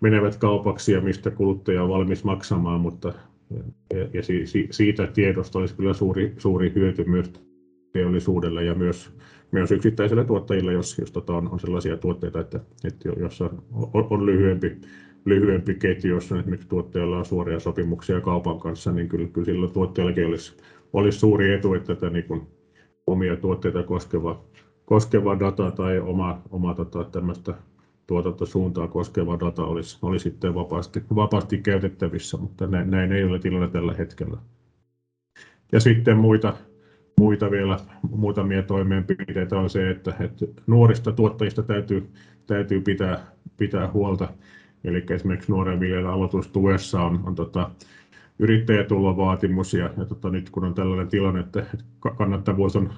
menevät 0.00 0.36
kaupaksi 0.36 0.92
ja 0.92 1.00
mistä 1.00 1.30
kuluttaja 1.30 1.82
on 1.82 1.88
valmis 1.88 2.24
maksamaan, 2.24 2.80
mutta 2.80 3.12
ja, 3.94 4.08
ja 4.12 4.22
siitä 4.70 5.06
tiedosta 5.06 5.58
olisi 5.58 5.74
kyllä 5.74 5.94
suuri, 5.94 6.34
suuri 6.38 6.72
hyöty 6.74 7.04
myös 7.04 7.32
teollisuudelle 7.92 8.64
ja 8.64 8.74
myös, 8.74 9.10
myös 9.50 9.72
yksittäisille 9.72 10.24
tuottajille, 10.24 10.72
jos, 10.72 10.98
jos 10.98 11.12
tota 11.12 11.36
on, 11.36 11.48
on 11.48 11.60
sellaisia 11.60 11.96
tuotteita, 11.96 12.40
että, 12.40 12.60
että 12.84 13.08
jossa 13.20 13.50
on, 13.72 14.06
on 14.10 14.26
lyhyempi 14.26 14.76
lyhyempi 15.24 15.74
ketju, 15.74 16.14
jossa 16.14 16.38
esimerkiksi 16.38 16.68
tuottajalla 16.68 17.18
on 17.18 17.24
suoria 17.24 17.60
sopimuksia 17.60 18.20
kaupan 18.20 18.60
kanssa, 18.60 18.92
niin 18.92 19.08
kyllä, 19.08 19.28
kyllä 19.28 19.44
silloin 19.44 19.72
tuottajallakin 19.72 20.26
olisi, 20.26 20.56
olisi 20.92 21.18
suuri 21.18 21.54
etu, 21.54 21.74
että 21.74 21.94
tätä 21.94 22.10
niin 22.10 22.24
kuin 22.24 22.42
omia 23.06 23.36
tuotteita 23.36 23.82
koskeva, 23.82 24.44
koskeva 24.84 25.40
data 25.40 25.70
tai 25.70 25.98
oma, 25.98 26.42
oma 26.50 26.74
tota, 26.74 27.04
tämmöistä 27.04 27.54
tuotantosuuntaa 28.06 28.88
koskeva 28.88 29.40
data 29.40 29.64
olisi, 29.64 29.98
olisi 30.02 30.22
sitten 30.22 30.54
vapaasti, 30.54 31.02
vapaasti 31.14 31.58
käytettävissä, 31.58 32.36
mutta 32.36 32.66
näin, 32.66 32.90
näin 32.90 33.12
ei 33.12 33.24
ole 33.24 33.38
tilanne 33.38 33.68
tällä 33.68 33.94
hetkellä. 33.94 34.36
Ja 35.72 35.80
sitten 35.80 36.16
muita, 36.16 36.54
muita 37.18 37.50
vielä 37.50 37.76
muutamia 38.10 38.62
toimenpiteitä 38.62 39.58
on 39.58 39.70
se, 39.70 39.90
että, 39.90 40.14
että 40.20 40.46
nuorista 40.66 41.12
tuottajista 41.12 41.62
täytyy, 41.62 42.10
täytyy 42.46 42.80
pitää, 42.80 43.26
pitää 43.56 43.90
huolta. 43.92 44.28
Eli 44.84 45.04
esimerkiksi 45.10 45.52
nuoren 45.52 45.80
viljelijän 45.80 46.12
aloitustuessa 46.12 47.02
on, 47.02 47.20
on 47.26 47.34
tota, 47.34 47.70
yrittäjätulovaatimus 48.38 49.74
ja, 49.74 49.90
ja 49.96 50.04
tota, 50.04 50.30
nyt 50.30 50.50
kun 50.50 50.64
on 50.64 50.74
tällainen 50.74 51.08
tilanne, 51.08 51.40
että 51.40 51.66
kannattavuus 52.16 52.76
on 52.76 52.92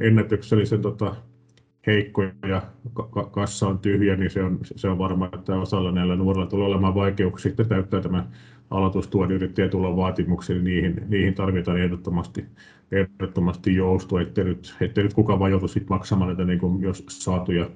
ennätyksellisen 0.00 0.82
tota, 0.82 1.16
heikko 1.86 2.22
ja 2.48 2.62
kassa 3.30 3.68
on 3.68 3.78
tyhjä, 3.78 4.16
niin 4.16 4.30
se 4.30 4.42
on, 4.42 4.58
se 4.62 4.88
on 4.88 4.98
varma, 4.98 5.28
että 5.32 5.56
osalla 5.56 5.92
näillä 5.92 6.16
nuorilla 6.16 6.46
tulee 6.46 6.66
olemaan 6.66 6.94
vaikeuksia 6.94 7.50
sitten 7.50 7.68
täyttää 7.68 8.00
tämä 8.00 8.26
aloitustuen 8.70 9.30
yrittäjätulon 9.30 9.96
vaatimuksia, 9.96 10.54
niin 10.56 10.64
niihin, 10.64 11.04
niihin 11.08 11.34
tarvitaan 11.34 11.80
ehdottomasti, 11.80 12.44
ehdottomasti 12.92 13.74
joustoa, 13.74 14.20
ettei 14.20 14.44
nyt, 14.44 14.74
ettei 14.80 15.04
nyt 15.04 15.14
kukaan 15.14 15.38
vaan 15.38 15.50
joutu 15.50 15.68
sit 15.68 15.88
maksamaan 15.88 16.28
näitä 16.28 16.44
niin 16.44 16.58
kuin 16.58 16.82
jos 16.82 17.04
saatuja, 17.08 17.70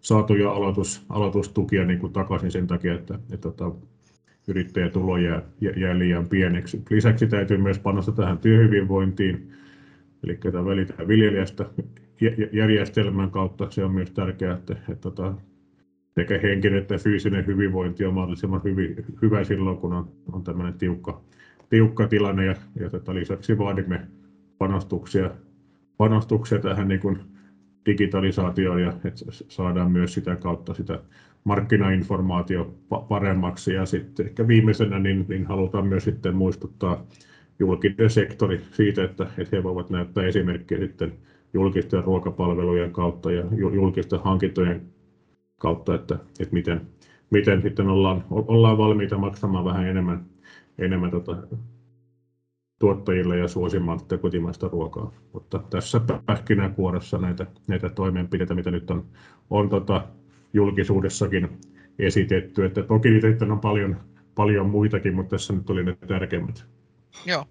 saatuja 0.00 0.50
aloitus, 0.50 1.04
aloitustukia 1.08 1.84
niin 1.84 1.98
kuin 1.98 2.12
takaisin 2.12 2.50
sen 2.50 2.66
takia, 2.66 2.94
että, 2.94 3.14
että, 3.14 3.34
että 3.34 3.50
tota, 3.50 3.72
yrittäjätulo 4.48 5.16
jää, 5.16 5.42
jää 5.76 5.98
liian 5.98 6.28
pieneksi. 6.28 6.82
Lisäksi 6.90 7.26
täytyy 7.26 7.56
myös 7.56 7.78
panostaa 7.78 8.14
tähän 8.14 8.38
työhyvinvointiin, 8.38 9.52
eli 10.24 10.36
tämä 10.36 10.64
välitään 10.64 11.08
viljelijästä 11.08 11.66
järjestelmän 12.52 13.30
kautta. 13.30 13.70
Se 13.70 13.84
on 13.84 13.92
myös 13.92 14.10
tärkeää, 14.10 14.54
että, 14.54 14.72
että, 14.72 14.92
että 14.92 15.02
tota, 15.02 15.34
sekä 16.14 16.38
henkinen 16.42 16.78
että 16.78 16.98
fyysinen 16.98 17.46
hyvinvointi 17.46 18.04
on 18.04 18.14
mahdollisimman 18.14 18.60
hyvin, 18.64 18.96
hyvä 19.22 19.44
silloin, 19.44 19.76
kun 19.76 19.92
on, 19.92 20.08
on 20.32 20.44
tämmöinen 20.44 20.74
tiukka, 20.74 21.20
tiukka 21.68 22.08
tilanne. 22.08 22.44
Ja, 22.44 22.54
ja 22.80 22.90
tota, 22.90 23.14
lisäksi 23.14 23.58
vaadimme 23.58 24.00
panostuksia, 24.58 25.30
panostuksia 25.96 26.58
tähän 26.58 26.88
niin 26.88 27.00
kuin 27.00 27.18
digitalisaatioon 27.86 28.82
ja 28.82 28.92
että 29.04 29.24
saadaan 29.28 29.90
myös 29.90 30.14
sitä 30.14 30.36
kautta 30.36 30.74
sitä 30.74 31.00
markkinainformaatio 31.44 32.74
paremmaksi. 33.08 33.74
Ja 33.74 33.86
sitten 33.86 34.26
ehkä 34.26 34.48
viimeisenä 34.48 34.98
niin, 34.98 35.24
niin 35.28 35.46
halutaan 35.46 35.86
myös 35.86 36.04
sitten 36.04 36.34
muistuttaa 36.34 37.06
julkinen 37.58 38.10
sektori 38.10 38.60
siitä, 38.72 39.04
että, 39.04 39.26
että 39.38 39.56
he 39.56 39.62
voivat 39.62 39.90
näyttää 39.90 40.24
esimerkkiä 40.24 40.78
sitten 40.78 41.12
julkisten 41.54 42.04
ruokapalvelujen 42.04 42.92
kautta 42.92 43.32
ja 43.32 43.44
julkisten 43.72 44.20
hankintojen 44.20 44.82
kautta, 45.60 45.94
että, 45.94 46.14
että 46.14 46.54
miten, 46.54 46.88
miten 47.30 47.62
sitten 47.62 47.88
ollaan, 47.88 48.24
ollaan 48.30 48.78
valmiita 48.78 49.18
maksamaan 49.18 49.64
vähän 49.64 49.86
enemmän, 49.86 50.26
enemmän 50.78 51.10
tota, 51.10 51.36
tuottajille 52.78 53.38
ja 53.38 53.48
suosimaan 53.48 54.00
tätä 54.00 54.18
kotimaista 54.18 54.68
ruokaa. 54.68 55.12
Mutta 55.32 55.58
tässä 55.70 56.00
pähkinäkuoressa 56.26 57.18
näitä, 57.18 57.46
näitä 57.66 57.88
toimenpiteitä, 57.88 58.54
mitä 58.54 58.70
nyt 58.70 58.90
on, 58.90 59.06
on 59.50 59.68
tota, 59.68 60.06
julkisuudessakin 60.52 61.48
esitetty, 61.98 62.64
että 62.64 62.82
toki 62.82 63.10
niitä 63.10 63.52
on 63.52 63.60
paljon, 63.60 64.00
paljon 64.34 64.70
muitakin, 64.70 65.14
mutta 65.14 65.30
tässä 65.30 65.52
nyt 65.52 65.70
oli 65.70 65.84
ne 65.84 65.96
tärkeimmät. 66.08 66.64
Joo, 67.26 67.46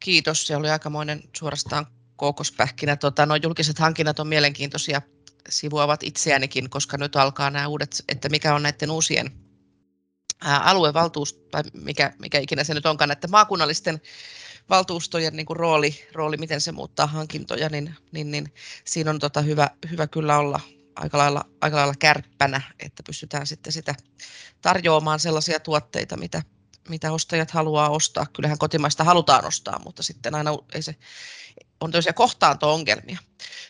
kiitos. 0.00 0.46
Se 0.46 0.56
oli 0.56 0.70
aikamoinen 0.70 1.20
suorastaan 1.36 1.86
kookospähkinä. 2.16 2.96
Tota, 2.96 3.26
no, 3.26 3.36
julkiset 3.42 3.78
hankinnat 3.78 4.18
on 4.18 4.28
mielenkiintoisia 4.28 5.02
sivuavat 5.50 6.02
itseänikin, 6.02 6.70
koska 6.70 6.96
nyt 6.96 7.16
alkaa 7.16 7.50
nämä 7.50 7.68
uudet, 7.68 8.04
että 8.08 8.28
mikä 8.28 8.54
on 8.54 8.62
näiden 8.62 8.90
uusien 8.90 9.30
aluevaltuus, 10.40 11.32
tai 11.32 11.62
mikä, 11.72 12.12
mikä 12.18 12.38
ikinä 12.38 12.64
se 12.64 12.74
nyt 12.74 12.86
onkaan, 12.86 13.10
että 13.10 13.28
maakunnallisten 13.28 14.00
valtuustojen 14.70 15.36
niin 15.36 15.46
kuin 15.46 15.56
rooli, 15.56 16.08
rooli, 16.12 16.36
miten 16.36 16.60
se 16.60 16.72
muuttaa 16.72 17.06
hankintoja, 17.06 17.68
niin, 17.68 17.94
niin, 18.12 18.30
niin 18.30 18.54
siinä 18.84 19.10
on 19.10 19.18
tota 19.18 19.40
hyvä, 19.40 19.70
hyvä 19.90 20.06
kyllä 20.06 20.38
olla 20.38 20.60
aika 20.96 21.18
lailla, 21.18 21.44
aika 21.60 21.76
lailla 21.76 21.94
kärppänä, 21.98 22.60
että 22.80 23.02
pystytään 23.02 23.46
sitten 23.46 23.72
sitä 23.72 23.94
tarjoamaan 24.62 25.20
sellaisia 25.20 25.60
tuotteita, 25.60 26.16
mitä, 26.16 26.42
mitä 26.90 27.12
ostajat 27.12 27.50
haluaa 27.50 27.88
ostaa. 27.88 28.26
Kyllähän 28.32 28.58
kotimaista 28.58 29.04
halutaan 29.04 29.44
ostaa, 29.44 29.80
mutta 29.84 30.02
sitten 30.02 30.34
aina 30.34 30.50
ei 30.74 30.82
se, 30.82 30.96
on 31.80 31.90
tosiaan 31.90 32.14
kohtaanto-ongelmia. 32.14 33.18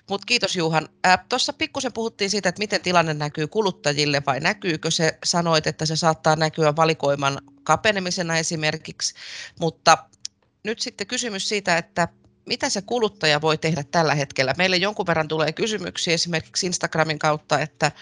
Mutta 0.09 0.25
kiitos 0.27 0.57
Juhan. 0.57 0.89
Tuossa 1.29 1.53
pikkusen 1.53 1.93
puhuttiin 1.93 2.31
siitä, 2.31 2.49
että 2.49 2.59
miten 2.59 2.81
tilanne 2.81 3.15
näkyy 3.15 3.47
kuluttajille 3.47 4.23
vai 4.27 4.41
näkyykö 4.41 4.91
se, 4.91 5.19
sanoit, 5.25 5.67
että 5.67 5.87
se 5.87 5.97
saattaa 5.97 6.37
näkyä 6.37 6.77
valikoiman 6.77 7.39
kapenemisena 7.63 8.39
esimerkiksi, 8.39 9.15
mutta 9.61 9.99
nyt 10.65 10.81
sitten 10.81 11.07
kysymys 11.07 11.49
siitä, 11.49 11.79
että 11.79 12.09
mitä 12.47 12.69
se 12.69 12.83
kuluttaja 12.83 13.41
voi 13.41 13.59
tehdä 13.59 13.85
tällä 13.91 14.15
hetkellä? 14.15 14.55
Meille 14.59 14.77
jonkun 14.77 15.07
verran 15.07 15.29
tulee 15.29 15.53
kysymyksiä 15.53 16.15
esimerkiksi 16.15 16.67
Instagramin 16.67 17.19
kautta, 17.19 17.61
että, 17.61 17.93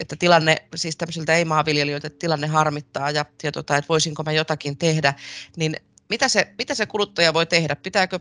että 0.00 0.16
tilanne, 0.16 0.56
siis 0.74 0.96
tämmöisiltä 0.96 1.34
ei-maanviljelijöiltä, 1.34 2.06
että 2.06 2.18
tilanne 2.18 2.46
harmittaa 2.46 3.10
ja, 3.10 3.24
ja 3.42 3.52
tota, 3.52 3.76
että 3.76 3.88
voisinko 3.88 4.22
mä 4.22 4.32
jotakin 4.32 4.78
tehdä, 4.78 5.14
niin 5.56 5.76
mitä 6.08 6.28
se, 6.28 6.54
mitä 6.58 6.74
se 6.74 6.86
kuluttaja 6.86 7.34
voi 7.34 7.46
tehdä? 7.46 7.76
Pitääkö 7.76 8.20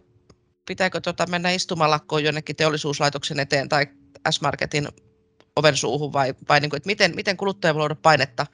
pitääkö 0.65 1.01
tota 1.01 1.27
mennä 1.27 1.51
istumalakkoon 1.51 2.23
jonnekin 2.23 2.55
teollisuuslaitoksen 2.55 3.39
eteen 3.39 3.69
tai 3.69 3.87
S-Marketin 4.29 4.87
oven 5.55 5.77
suuhun 5.77 6.13
vai, 6.13 6.35
vai 6.49 6.59
niin 6.59 6.69
kuin, 6.69 6.77
että 6.77 6.87
miten, 6.87 7.15
miten 7.15 7.37
kuluttaja 7.37 7.73
voi 7.73 7.79
luoda 7.79 7.95
painetta 7.95 8.47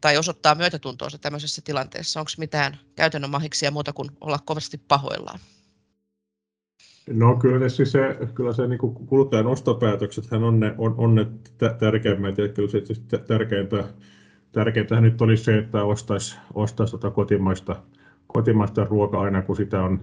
tai 0.00 0.16
osoittaa 0.16 0.54
myötätuntoonsa 0.54 1.18
tämmöisessä 1.18 1.62
tilanteessa? 1.62 2.20
Onko 2.20 2.30
mitään 2.38 2.80
käytännön 2.96 3.30
mahiksia 3.30 3.70
muuta 3.70 3.92
kuin 3.92 4.10
olla 4.20 4.38
kovasti 4.44 4.78
pahoillaan? 4.78 5.40
No 7.10 7.36
kyllä 7.36 7.68
se, 7.68 7.84
se, 7.84 8.18
kyllä 8.34 8.52
se 8.52 8.66
niin 8.66 8.78
kuluttajan 8.78 9.46
ostopäätökset 9.46 10.32
on 10.32 10.60
ne, 10.60 10.74
on, 10.78 10.94
on 10.96 11.14
ne 11.14 11.26
tärkeimmät. 11.78 12.38
Ja 12.38 12.48
kyllä 12.48 12.68
se 12.68 12.82
tärkeintä, 13.26 13.84
tärkeintä 14.52 15.00
nyt 15.00 15.22
olisi 15.22 15.44
se, 15.44 15.58
että 15.58 15.84
ostaisi, 15.84 16.38
ostaisi 16.54 16.90
tota 16.90 17.10
kotimaista, 17.10 17.76
kotimaista 18.26 18.84
ruokaa 18.84 19.22
aina 19.22 19.42
kun 19.42 19.56
sitä 19.56 19.82
on, 19.82 20.00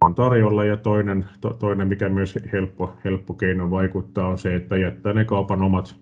on 0.00 0.14
tarjolla. 0.14 0.64
Ja 0.64 0.76
toinen, 0.76 1.24
to, 1.40 1.50
toinen 1.50 1.88
mikä 1.88 2.08
myös 2.08 2.38
helppo, 2.52 2.92
helppo 3.04 3.34
keino 3.34 3.70
vaikuttaa 3.70 4.28
on 4.28 4.38
se, 4.38 4.54
että 4.54 4.76
jättää 4.76 5.12
ne 5.12 5.24
kaupan 5.24 5.62
omat, 5.62 5.96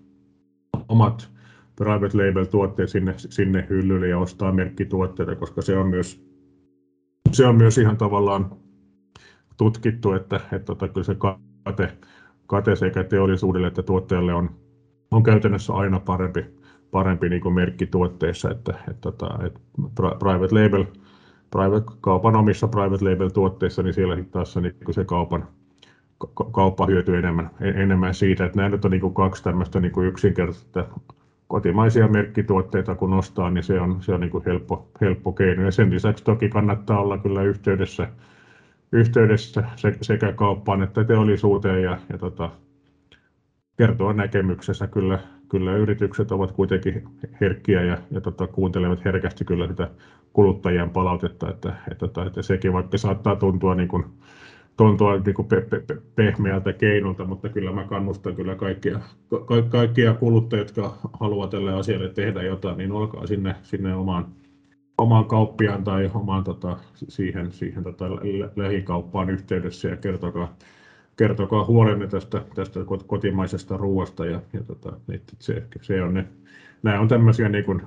omat 0.89 1.29
private 1.75 2.17
label 2.17 2.45
tuotteet 2.45 2.89
sinne, 2.89 3.13
sinne 3.17 3.65
hyllylle 3.69 4.07
ja 4.07 4.19
ostaa 4.19 4.51
merkkituotteita, 4.51 5.35
koska 5.35 5.61
se 5.61 5.77
on 5.77 5.87
myös, 5.87 6.27
se 7.31 7.47
on 7.47 7.55
myös 7.55 7.77
ihan 7.77 7.97
tavallaan 7.97 8.66
tutkittu, 9.57 10.13
että, 10.13 10.35
että 10.35 10.59
tota, 10.59 10.87
kyllä 10.87 11.03
se 11.03 11.15
kate, 11.15 11.97
kate 12.47 12.75
sekä 12.75 13.03
teollisuudelle 13.03 13.67
että 13.67 13.83
tuottajalle 13.83 14.33
on, 14.33 14.49
on 15.11 15.23
käytännössä 15.23 15.73
aina 15.73 15.99
parempi, 15.99 16.45
parempi 16.91 17.29
niin 17.29 17.41
kuin 17.41 17.55
merkkituotteissa, 17.55 18.51
että, 18.51 18.73
että, 18.89 19.09
että, 19.09 19.25
että 19.45 19.59
private 20.19 20.55
label 20.63 20.85
private, 21.51 21.91
kaupan 22.01 22.35
omissa 22.35 22.67
private 22.67 23.11
label 23.11 23.29
tuotteissa, 23.29 23.83
niin 23.83 23.93
siellä 23.93 24.17
taas 24.31 24.57
niin 24.57 24.75
se 24.91 25.05
kaupan, 25.05 25.47
kauppa 26.51 26.85
hyötyy 26.85 27.17
enemmän, 27.17 27.49
enemmän 27.61 28.13
siitä, 28.13 28.45
että 28.45 28.57
nämä 28.57 28.69
nyt 28.69 28.85
on 28.85 28.91
niin 28.91 29.13
kaksi 29.13 29.43
tämmöistä 29.43 29.79
niin 29.79 30.03
yksinkertaista 30.07 30.85
kotimaisia 31.47 32.07
merkkituotteita 32.07 32.95
kun 32.95 33.13
ostaa, 33.13 33.49
niin 33.49 33.63
se 33.63 33.81
on, 33.81 34.01
se 34.01 34.13
on 34.13 34.19
niin 34.19 34.31
kuin 34.31 34.43
helppo, 34.45 34.87
helppo 35.01 35.31
keino. 35.31 35.63
Ja 35.63 35.71
sen 35.71 35.91
lisäksi 35.91 36.23
toki 36.23 36.49
kannattaa 36.49 37.01
olla 37.01 37.17
kyllä 37.17 37.43
yhteydessä, 37.43 38.09
yhteydessä 38.91 39.63
sekä 40.01 40.33
kauppaan 40.33 40.83
että 40.83 41.03
teollisuuteen 41.03 41.83
ja, 41.83 41.97
ja 42.11 42.17
tota, 42.17 42.49
kertoa 43.77 44.13
näkemyksessä. 44.13 44.87
Kyllä, 44.87 45.19
kyllä 45.49 45.75
yritykset 45.75 46.31
ovat 46.31 46.51
kuitenkin 46.51 47.03
herkkiä 47.41 47.83
ja, 47.83 47.97
ja 48.11 48.21
tota, 48.21 48.47
kuuntelevat 48.47 49.05
herkästi 49.05 49.45
kyllä 49.45 49.67
sitä 49.67 49.89
kuluttajien 50.33 50.89
palautetta, 50.89 51.49
että, 51.49 51.73
että, 51.91 52.05
että, 52.05 52.23
että 52.23 52.41
sekin 52.41 52.73
vaikka 52.73 52.97
saattaa 52.97 53.35
tuntua 53.35 53.75
niin 53.75 53.87
kuin, 53.87 54.05
tuntua 54.77 55.17
niin 55.17 55.33
kuin 55.33 55.47
pe, 55.47 55.61
pe, 55.61 55.79
pe, 55.79 55.97
pehmeältä 56.15 56.73
keinolta, 56.73 57.25
mutta 57.25 57.49
kyllä 57.49 57.71
mä 57.71 57.83
kannustan 57.83 58.35
kyllä 58.35 58.55
kaikkia, 58.55 58.99
ka, 59.45 59.61
kaikkia 59.61 60.13
kuluttajia, 60.13 60.63
jotka 60.63 60.97
haluavat 61.19 61.49
tälle 61.49 61.73
asialle 61.73 62.09
tehdä 62.09 62.43
jotain, 62.43 62.77
niin 62.77 62.91
olkaa 62.91 63.27
sinne, 63.27 63.55
sinne 63.61 63.95
omaan, 63.95 64.25
omaan 64.97 65.25
kauppiaan 65.25 65.83
tai 65.83 66.11
omaan 66.13 66.43
tota, 66.43 66.77
siihen, 67.07 67.51
siihen 67.51 67.83
tota, 67.83 68.05
lähikauppaan 68.55 69.29
yhteydessä 69.29 69.87
ja 69.87 69.97
kertokaa, 69.97 70.57
kertokaa 71.17 71.65
huolenne 71.65 72.07
tästä, 72.07 72.41
tästä 72.55 72.79
kotimaisesta 73.07 73.77
ruoasta 73.77 74.25
ja, 74.25 74.41
ja 74.53 74.63
tota, 74.63 74.99
se, 75.39 75.63
se 75.81 76.01
on 76.01 76.13
ne, 76.13 76.25
nämä 76.83 76.99
on 76.99 77.07
tämmöisiä 77.07 77.49
niin 77.49 77.65
kuin 77.65 77.81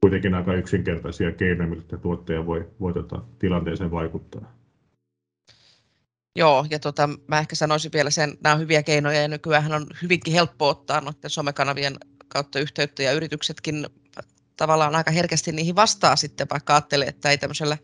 kuitenkin 0.00 0.34
aika 0.34 0.54
yksinkertaisia 0.54 1.32
keinoja, 1.32 1.68
millä 1.68 1.98
tuottaja 2.02 2.46
voi, 2.46 2.68
voi 2.80 2.92
tota, 2.92 3.22
tilanteeseen 3.38 3.90
vaikuttaa. 3.90 4.52
Joo, 6.36 6.66
ja 6.70 6.78
tota, 6.78 7.08
mä 7.26 7.38
ehkä 7.38 7.56
sanoisin 7.56 7.92
vielä 7.94 8.10
sen, 8.10 8.38
nämä 8.44 8.54
on 8.54 8.60
hyviä 8.60 8.82
keinoja 8.82 9.22
ja 9.22 9.28
nykyään 9.28 9.72
on 9.72 9.86
hyvinkin 10.02 10.32
helppo 10.32 10.68
ottaa 10.68 11.00
noiden 11.00 11.30
somekanavien 11.30 11.94
kautta 12.28 12.58
yhteyttä 12.58 13.02
ja 13.02 13.12
yrityksetkin 13.12 13.86
tavallaan 14.56 14.94
aika 14.94 15.10
herkästi 15.10 15.52
niihin 15.52 15.76
vastaa 15.76 16.16
sitten, 16.16 16.46
vaikka 16.50 16.74
ajattelee, 16.74 17.08
että 17.08 17.30
ei 17.30 17.38
tämmöisellä 17.38 17.78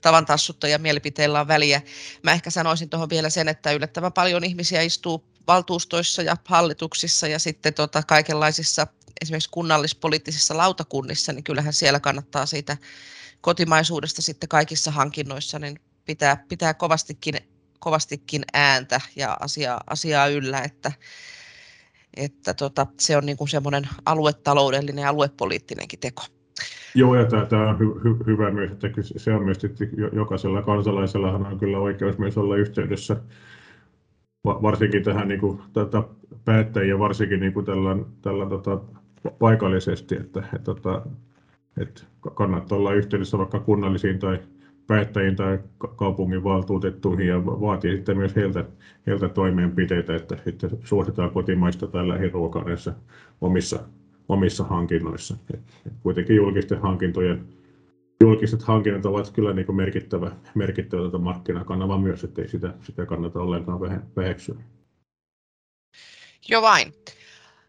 tavan 0.00 0.26
tassuttajan 0.26 0.80
mielipiteellä 0.80 1.40
on 1.40 1.48
väliä. 1.48 1.82
Mä 2.22 2.32
ehkä 2.32 2.50
sanoisin 2.50 2.90
tuohon 2.90 3.10
vielä 3.10 3.30
sen, 3.30 3.48
että 3.48 3.72
yllättävän 3.72 4.12
paljon 4.12 4.44
ihmisiä 4.44 4.82
istuu 4.82 5.24
valtuustoissa 5.46 6.22
ja 6.22 6.36
hallituksissa 6.44 7.26
ja 7.28 7.38
sitten 7.38 7.74
tota 7.74 8.02
kaikenlaisissa 8.02 8.86
esimerkiksi 9.20 9.50
kunnallispoliittisissa 9.50 10.56
lautakunnissa, 10.56 11.32
niin 11.32 11.44
kyllähän 11.44 11.72
siellä 11.72 12.00
kannattaa 12.00 12.46
siitä 12.46 12.76
kotimaisuudesta 13.40 14.22
sitten 14.22 14.48
kaikissa 14.48 14.90
hankinnoissa 14.90 15.58
niin 15.58 15.80
pitää, 16.04 16.44
pitää 16.48 16.74
kovastikin, 16.74 17.34
kovastikin 17.78 18.44
ääntä 18.52 19.00
ja 19.16 19.36
asiaa, 19.40 19.80
asiaa 19.86 20.26
yllä, 20.26 20.60
että, 20.60 20.92
että 22.16 22.54
tota, 22.54 22.86
se 23.00 23.16
on 23.16 23.26
niin 23.26 23.36
kuin 23.36 23.48
semmoinen 23.48 23.88
aluetaloudellinen 24.06 25.02
ja 25.02 25.08
aluepoliittinenkin 25.08 26.00
teko. 26.00 26.22
Joo, 26.94 27.14
ja 27.14 27.24
tämä, 27.24 27.70
on 27.70 27.78
hy, 27.78 27.86
hy, 28.04 28.16
hyvä 28.26 28.50
myös, 28.50 28.70
että 28.70 28.88
se 29.16 29.34
on 29.34 29.44
myös, 29.44 29.64
että 29.64 29.84
jokaisella 30.12 30.62
kansalaisella 30.62 31.32
on 31.32 31.58
kyllä 31.58 31.78
oikeus 31.78 32.18
myös 32.18 32.38
olla 32.38 32.56
yhteydessä 32.56 33.16
varsinkin 34.44 35.04
tähän 35.04 35.28
niin 35.28 35.40
kuin, 35.40 35.60
tätä 35.72 36.02
päättäjiä, 36.44 36.98
varsinkin 36.98 37.40
niin 37.40 37.52
kuin 37.52 37.66
tällä, 37.66 37.96
tällä 38.22 38.46
tota, 38.46 38.80
paikallisesti, 39.38 40.16
että, 40.16 40.40
että, 40.40 40.58
tota, 40.58 41.06
että 41.80 42.02
kannattaa 42.34 42.78
olla 42.78 42.92
yhteydessä 42.92 43.38
vaikka 43.38 43.60
kunnallisiin 43.60 44.18
tai 44.18 44.38
päättäjiin 44.86 45.36
tai 45.36 45.58
kaupungin 45.96 46.44
valtuutettuihin 46.44 47.26
ja 47.26 47.46
vaatii 47.46 47.96
sitten 47.96 48.16
myös 48.16 48.36
heiltä, 48.36 48.64
heiltä 49.06 49.28
toimenpiteitä, 49.28 50.16
että, 50.16 50.36
että 50.46 50.68
suositaan 50.84 51.30
kotimaista 51.30 51.86
tai 51.86 52.08
lähiruokaa 52.08 52.64
näissä 52.64 52.94
omissa, 53.40 53.78
omissa 54.28 54.64
hankinnoissa. 54.64 55.36
Et, 55.54 55.60
kuitenkin 56.02 56.36
julkisten 56.36 56.80
hankintojen 56.80 57.56
julkiset 58.20 58.62
hankinnat 58.62 59.06
ovat 59.06 59.30
kyllä 59.30 59.52
niin 59.52 59.66
kuin 59.66 59.76
merkittävä, 59.76 60.32
merkittävä 60.54 61.00
tuota 61.02 61.18
markkinakanava 61.18 61.98
myös, 61.98 62.24
ettei 62.24 62.48
sitä, 62.48 62.74
sitä 62.82 63.06
kannata 63.06 63.40
ollenkaan 63.40 63.80
väheksyä. 64.16 64.56
Joo 66.48 66.62
vain. 66.62 66.92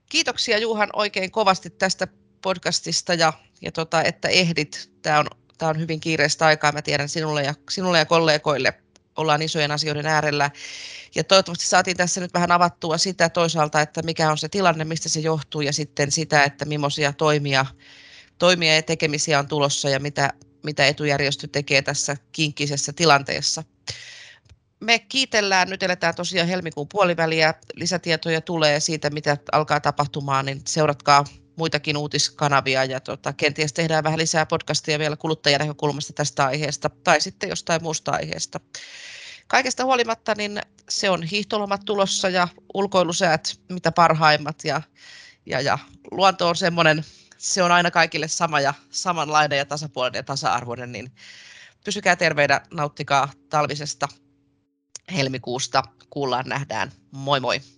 Kiitoksia 0.10 0.58
Juhan 0.58 0.90
oikein 0.94 1.32
kovasti 1.32 1.70
tästä 1.70 2.08
podcastista 2.42 3.14
ja, 3.14 3.34
ja 3.62 3.72
tota, 3.72 4.04
että 4.04 4.28
ehdit. 4.28 4.92
Tämä 5.02 5.20
on, 5.20 5.26
tämä 5.58 5.70
on 5.70 5.80
hyvin 5.80 6.00
kiireistä 6.00 6.46
aikaa, 6.46 6.72
mä 6.72 6.82
tiedän 6.82 7.10
sinulle 7.10 7.44
ja, 7.44 7.54
sinulle 7.70 8.00
ja 8.00 8.06
kollegoille. 8.06 8.74
Ollaan 9.18 9.42
isojen 9.42 9.72
asioiden 9.72 10.06
äärellä. 10.06 10.52
Ja 11.16 11.24
toivottavasti 11.24 11.66
saatiin 11.66 11.98
tässä 11.98 12.22
nyt 12.22 12.34
vähän 12.34 12.52
avattua 12.52 12.98
sitä 12.98 13.30
toisaalta, 13.30 13.82
että 13.82 14.02
mikä 14.02 14.32
on 14.32 14.38
se 14.38 14.50
tilanne, 14.50 14.86
mistä 14.86 15.10
se 15.10 15.20
johtuu 15.20 15.62
ja 15.62 15.74
sitten 15.74 16.12
sitä, 16.12 16.44
että 16.44 16.66
millaisia 16.66 17.14
toimia 17.14 17.66
toimia 18.38 18.76
ja 18.76 18.84
tekemisiä 18.84 19.40
on 19.40 19.48
tulossa 19.48 19.90
ja 19.90 20.00
mitä, 20.00 20.34
mitä 20.64 20.88
etujärjestö 20.88 21.48
tekee 21.52 21.82
tässä 21.82 22.18
kinkkisessä 22.32 22.94
tilanteessa. 22.94 23.64
Me 24.80 25.00
kiitellään, 25.00 25.70
nyt 25.70 25.84
eletään 25.84 26.16
tosiaan 26.16 26.48
helmikuun 26.48 26.88
puoliväliä, 26.92 27.54
lisätietoja 27.76 28.42
tulee 28.42 28.80
siitä, 28.80 29.10
mitä 29.10 29.38
alkaa 29.52 29.80
tapahtumaan, 29.80 30.46
niin 30.46 30.62
seuratkaa 30.68 31.26
muitakin 31.58 31.98
uutiskanavia 31.98 32.84
ja 32.86 33.00
tota, 33.00 33.34
kenties 33.34 33.74
tehdään 33.74 34.04
vähän 34.04 34.20
lisää 34.20 34.46
podcastia 34.46 35.00
vielä 35.00 35.16
kuluttajan 35.18 35.60
näkökulmasta 35.60 36.14
tästä 36.14 36.46
aiheesta 36.46 36.90
tai 36.90 37.22
sitten 37.22 37.50
jostain 37.50 37.84
muusta 37.84 38.12
aiheesta. 38.12 38.60
Kaikesta 39.48 39.86
huolimatta 39.86 40.36
niin 40.38 40.62
se 40.90 41.10
on 41.10 41.24
hiihtolomat 41.24 41.82
tulossa 41.86 42.30
ja 42.30 42.48
ulkoilusäät 42.74 43.60
mitä 43.70 43.92
parhaimmat 43.92 44.64
ja, 44.64 44.82
ja, 45.46 45.62
ja 45.62 45.80
luonto 46.12 46.50
on 46.50 46.56
semmoinen 46.56 47.04
se 47.38 47.64
on 47.64 47.72
aina 47.72 47.92
kaikille 47.92 48.28
sama 48.28 48.60
ja 48.60 48.74
samanlainen 48.90 49.58
ja 49.58 49.66
tasapuolinen 49.66 50.20
ja 50.20 50.24
tasa-arvoinen, 50.24 50.92
niin 50.92 51.12
pysykää 51.86 52.16
terveinä, 52.16 52.62
nauttikaa 52.74 53.32
talvisesta 53.50 54.08
helmikuusta. 55.16 55.84
Kuullaan, 56.10 56.46
nähdään. 56.50 56.92
Moi 57.12 57.40
moi! 57.40 57.77